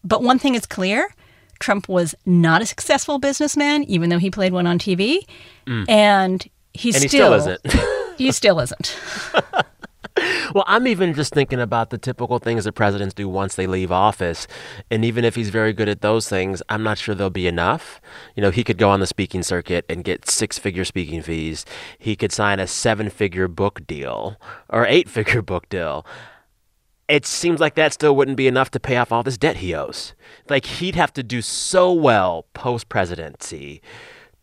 But 0.03 0.21
one 0.21 0.39
thing 0.39 0.55
is 0.55 0.65
clear 0.65 1.13
Trump 1.59 1.87
was 1.87 2.13
not 2.25 2.61
a 2.61 2.65
successful 2.65 3.19
businessman, 3.19 3.83
even 3.83 4.09
though 4.09 4.19
he 4.19 4.29
played 4.29 4.53
one 4.53 4.67
on 4.67 4.77
TV. 4.77 5.19
Mm. 5.65 5.89
And 5.89 6.49
he's 6.73 6.95
and 6.95 7.03
he 7.03 7.07
still, 7.07 7.39
still 7.39 7.55
isn't. 7.55 8.17
he 8.17 8.31
still 8.31 8.59
isn't. 8.59 8.97
Well, 10.53 10.63
I'm 10.67 10.85
even 10.85 11.13
just 11.13 11.33
thinking 11.33 11.59
about 11.59 11.89
the 11.89 11.97
typical 11.97 12.37
things 12.37 12.65
that 12.65 12.73
presidents 12.73 13.13
do 13.13 13.27
once 13.27 13.55
they 13.55 13.65
leave 13.65 13.91
office. 13.91 14.47
And 14.91 15.03
even 15.03 15.25
if 15.25 15.35
he's 15.35 15.49
very 15.49 15.73
good 15.73 15.89
at 15.89 16.01
those 16.01 16.29
things, 16.29 16.61
I'm 16.69 16.83
not 16.83 16.97
sure 16.99 17.15
they'll 17.15 17.29
be 17.31 17.47
enough. 17.47 17.99
You 18.35 18.41
know, 18.41 18.51
he 18.51 18.63
could 18.63 18.77
go 18.77 18.89
on 18.89 18.99
the 18.99 19.07
speaking 19.07 19.41
circuit 19.41 19.85
and 19.89 20.03
get 20.03 20.29
six 20.29 20.59
figure 20.59 20.85
speaking 20.85 21.21
fees. 21.23 21.65
He 21.97 22.15
could 22.15 22.31
sign 22.31 22.59
a 22.59 22.67
seven 22.67 23.09
figure 23.09 23.47
book 23.47 23.87
deal 23.87 24.39
or 24.69 24.85
eight 24.85 25.09
figure 25.09 25.41
book 25.53 25.69
deal. 25.69 26.05
It 27.07 27.25
seems 27.25 27.59
like 27.59 27.75
that 27.75 27.93
still 27.93 28.15
wouldn't 28.15 28.37
be 28.37 28.47
enough 28.47 28.71
to 28.71 28.79
pay 28.79 28.97
off 28.97 29.11
all 29.11 29.23
this 29.23 29.37
debt 29.37 29.57
he 29.57 29.73
owes. 29.73 30.13
Like, 30.49 30.65
he'd 30.65 30.95
have 30.95 31.13
to 31.13 31.23
do 31.23 31.41
so 31.41 31.91
well 31.91 32.45
post 32.53 32.89
presidency 32.89 33.81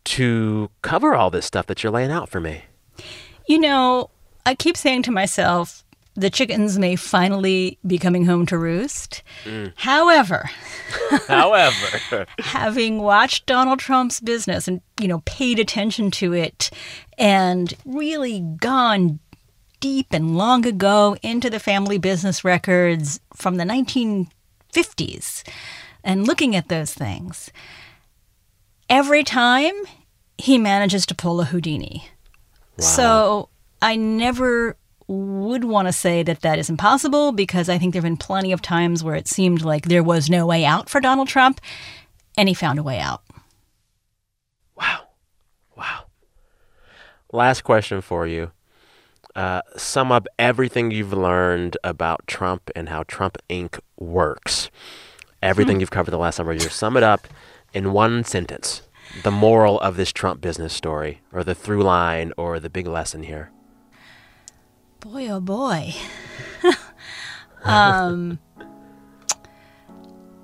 to 0.03 0.69
cover 0.81 1.15
all 1.15 1.29
this 1.29 1.45
stuff 1.45 1.67
that 1.67 1.83
you're 1.83 1.91
laying 1.91 2.11
out 2.11 2.29
for 2.29 2.39
me. 2.39 2.65
You 3.47 3.59
know, 3.59 4.09
I 4.45 4.55
keep 4.55 4.77
saying 4.77 5.03
to 5.03 5.11
myself, 5.11 5.83
the 6.15 6.29
chickens 6.29 6.77
may 6.77 6.95
finally 6.95 7.77
be 7.85 7.97
coming 7.97 8.25
home 8.25 8.45
to 8.47 8.57
roost. 8.57 9.23
Mm. 9.45 9.73
However, 9.75 10.49
however, 11.27 12.25
having 12.39 12.99
watched 12.99 13.45
Donald 13.45 13.79
Trump's 13.79 14.19
business 14.19 14.67
and 14.67 14.81
you 14.99 15.07
know 15.07 15.21
paid 15.25 15.59
attention 15.59 16.11
to 16.11 16.33
it 16.33 16.69
and 17.17 17.73
really 17.85 18.41
gone 18.41 19.19
deep 19.79 20.07
and 20.11 20.37
long 20.37 20.65
ago 20.65 21.15
into 21.23 21.49
the 21.49 21.59
family 21.59 21.97
business 21.97 22.43
records 22.43 23.19
from 23.33 23.55
the 23.55 23.63
1950s 23.63 25.43
and 26.03 26.27
looking 26.27 26.55
at 26.55 26.67
those 26.67 26.93
things, 26.93 27.51
every 28.89 29.23
time 29.23 29.73
he 30.37 30.57
manages 30.57 31.05
to 31.05 31.15
pull 31.15 31.39
a 31.41 31.45
Houdini. 31.45 32.09
Wow. 32.77 32.85
So 32.85 33.49
I 33.81 33.95
never 33.95 34.77
would 35.07 35.65
want 35.65 35.87
to 35.87 35.93
say 35.93 36.23
that 36.23 36.41
that 36.41 36.59
is 36.59 36.69
impossible 36.69 37.31
because 37.31 37.67
I 37.67 37.77
think 37.77 37.93
there 37.93 38.01
have 38.01 38.05
been 38.07 38.17
plenty 38.17 38.51
of 38.51 38.61
times 38.61 39.03
where 39.03 39.15
it 39.15 39.27
seemed 39.27 39.61
like 39.61 39.85
there 39.85 40.03
was 40.03 40.29
no 40.29 40.45
way 40.45 40.63
out 40.63 40.89
for 40.89 41.01
Donald 41.01 41.27
Trump, 41.27 41.59
and 42.37 42.47
he 42.47 42.55
found 42.55 42.79
a 42.79 42.83
way 42.83 42.99
out. 42.99 43.21
Wow. 44.75 45.01
Wow. 45.75 46.05
Last 47.33 47.63
question 47.63 48.01
for 48.01 48.25
you. 48.25 48.51
Uh, 49.35 49.61
sum 49.77 50.11
up 50.11 50.27
everything 50.37 50.91
you've 50.91 51.13
learned 51.13 51.77
about 51.83 52.27
Trump 52.27 52.69
and 52.75 52.89
how 52.89 53.03
Trump 53.03 53.37
Inc. 53.49 53.79
works. 53.97 54.69
Everything 55.41 55.79
you've 55.79 55.91
covered 55.91 56.11
the 56.11 56.17
last 56.17 56.35
several 56.35 56.57
years. 56.57 56.73
Sum 56.73 56.97
it 56.97 57.03
up 57.03 57.27
in 57.73 57.93
one 57.93 58.23
sentence. 58.23 58.81
The 59.23 59.31
moral 59.31 59.79
of 59.79 59.97
this 59.97 60.11
Trump 60.11 60.39
business 60.41 60.73
story, 60.73 61.21
or 61.33 61.43
the 61.43 61.55
through 61.55 61.83
line, 61.83 62.31
or 62.37 62.59
the 62.59 62.69
big 62.69 62.87
lesson 62.87 63.23
here. 63.23 63.51
Boy, 65.01 65.29
oh 65.29 65.39
boy. 65.39 65.95
um, 67.63 68.37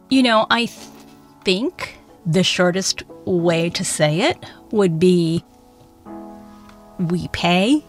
you 0.09 0.23
know, 0.23 0.47
I 0.49 0.65
think 0.65 1.95
the 2.25 2.43
shortest 2.43 3.03
way 3.25 3.69
to 3.69 3.85
say 3.85 4.21
it 4.21 4.43
would 4.71 4.97
be 4.97 5.45
we 6.99 7.27
pay, 7.29 7.85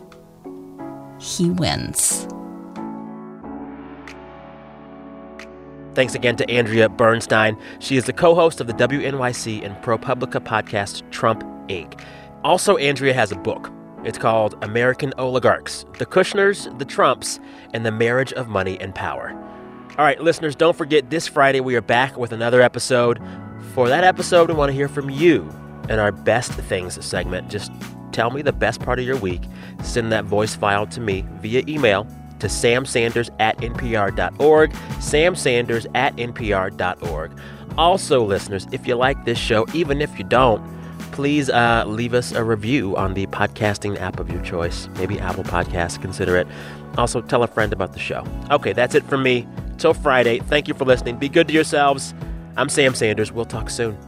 he 1.18 1.48
wins. 1.48 2.28
Thanks 5.94 6.14
again 6.14 6.36
to 6.36 6.48
Andrea 6.50 6.90
Bernstein. 6.90 7.56
She 7.78 7.96
is 7.96 8.04
the 8.04 8.12
co 8.12 8.34
host 8.34 8.60
of 8.60 8.66
the 8.66 8.74
WNYC 8.74 9.64
and 9.64 9.74
ProPublica 9.76 10.44
podcast, 10.44 11.10
Trump 11.10 11.42
Inc. 11.68 11.98
Also, 12.44 12.76
Andrea 12.76 13.14
has 13.14 13.32
a 13.32 13.36
book. 13.36 13.72
It's 14.04 14.18
called 14.18 14.56
American 14.62 15.12
Oligarchs 15.18 15.84
The 15.98 16.06
Kushners, 16.06 16.76
the 16.78 16.84
Trumps, 16.84 17.40
and 17.74 17.84
the 17.84 17.90
Marriage 17.90 18.32
of 18.32 18.48
Money 18.48 18.80
and 18.80 18.94
Power. 18.94 19.30
All 19.98 20.04
right, 20.04 20.20
listeners, 20.20 20.54
don't 20.54 20.76
forget 20.76 21.10
this 21.10 21.26
Friday 21.26 21.60
we 21.60 21.74
are 21.74 21.80
back 21.80 22.16
with 22.16 22.30
another 22.32 22.62
episode. 22.62 23.20
For 23.74 23.88
that 23.88 24.04
episode, 24.04 24.48
we 24.48 24.54
want 24.54 24.70
to 24.70 24.74
hear 24.74 24.88
from 24.88 25.10
you 25.10 25.50
in 25.88 25.98
our 25.98 26.12
Best 26.12 26.52
Things 26.52 27.04
segment. 27.04 27.50
Just 27.50 27.72
tell 28.12 28.30
me 28.30 28.40
the 28.40 28.52
best 28.52 28.80
part 28.80 29.00
of 29.00 29.04
your 29.04 29.16
week. 29.16 29.42
Send 29.82 30.12
that 30.12 30.24
voice 30.24 30.54
file 30.54 30.86
to 30.86 31.00
me 31.00 31.24
via 31.40 31.64
email 31.66 32.06
to 32.38 32.46
samsanders 32.46 33.30
at 33.40 33.58
npr.org, 33.58 34.70
samsanders 34.70 35.86
at 35.96 36.14
npr.org. 36.16 37.40
Also, 37.76 38.24
listeners, 38.24 38.66
if 38.70 38.86
you 38.86 38.94
like 38.94 39.24
this 39.24 39.38
show, 39.38 39.66
even 39.74 40.00
if 40.00 40.16
you 40.18 40.24
don't, 40.24 40.62
please 41.18 41.50
uh, 41.50 41.82
leave 41.84 42.14
us 42.14 42.30
a 42.30 42.44
review 42.44 42.96
on 42.96 43.12
the 43.14 43.26
podcasting 43.26 44.00
app 44.00 44.20
of 44.20 44.30
your 44.30 44.40
choice. 44.44 44.88
Maybe 44.98 45.18
Apple 45.18 45.42
Podcasts, 45.42 46.00
consider 46.00 46.36
it. 46.36 46.46
Also, 46.96 47.20
tell 47.20 47.42
a 47.42 47.48
friend 47.48 47.72
about 47.72 47.92
the 47.92 47.98
show. 47.98 48.24
Okay, 48.52 48.72
that's 48.72 48.94
it 48.94 49.02
from 49.02 49.24
me. 49.24 49.44
Till 49.78 49.94
Friday, 49.94 50.38
thank 50.38 50.68
you 50.68 50.74
for 50.74 50.84
listening. 50.84 51.16
Be 51.16 51.28
good 51.28 51.48
to 51.48 51.52
yourselves. 51.52 52.14
I'm 52.56 52.68
Sam 52.68 52.94
Sanders. 52.94 53.32
We'll 53.32 53.46
talk 53.46 53.68
soon. 53.68 53.98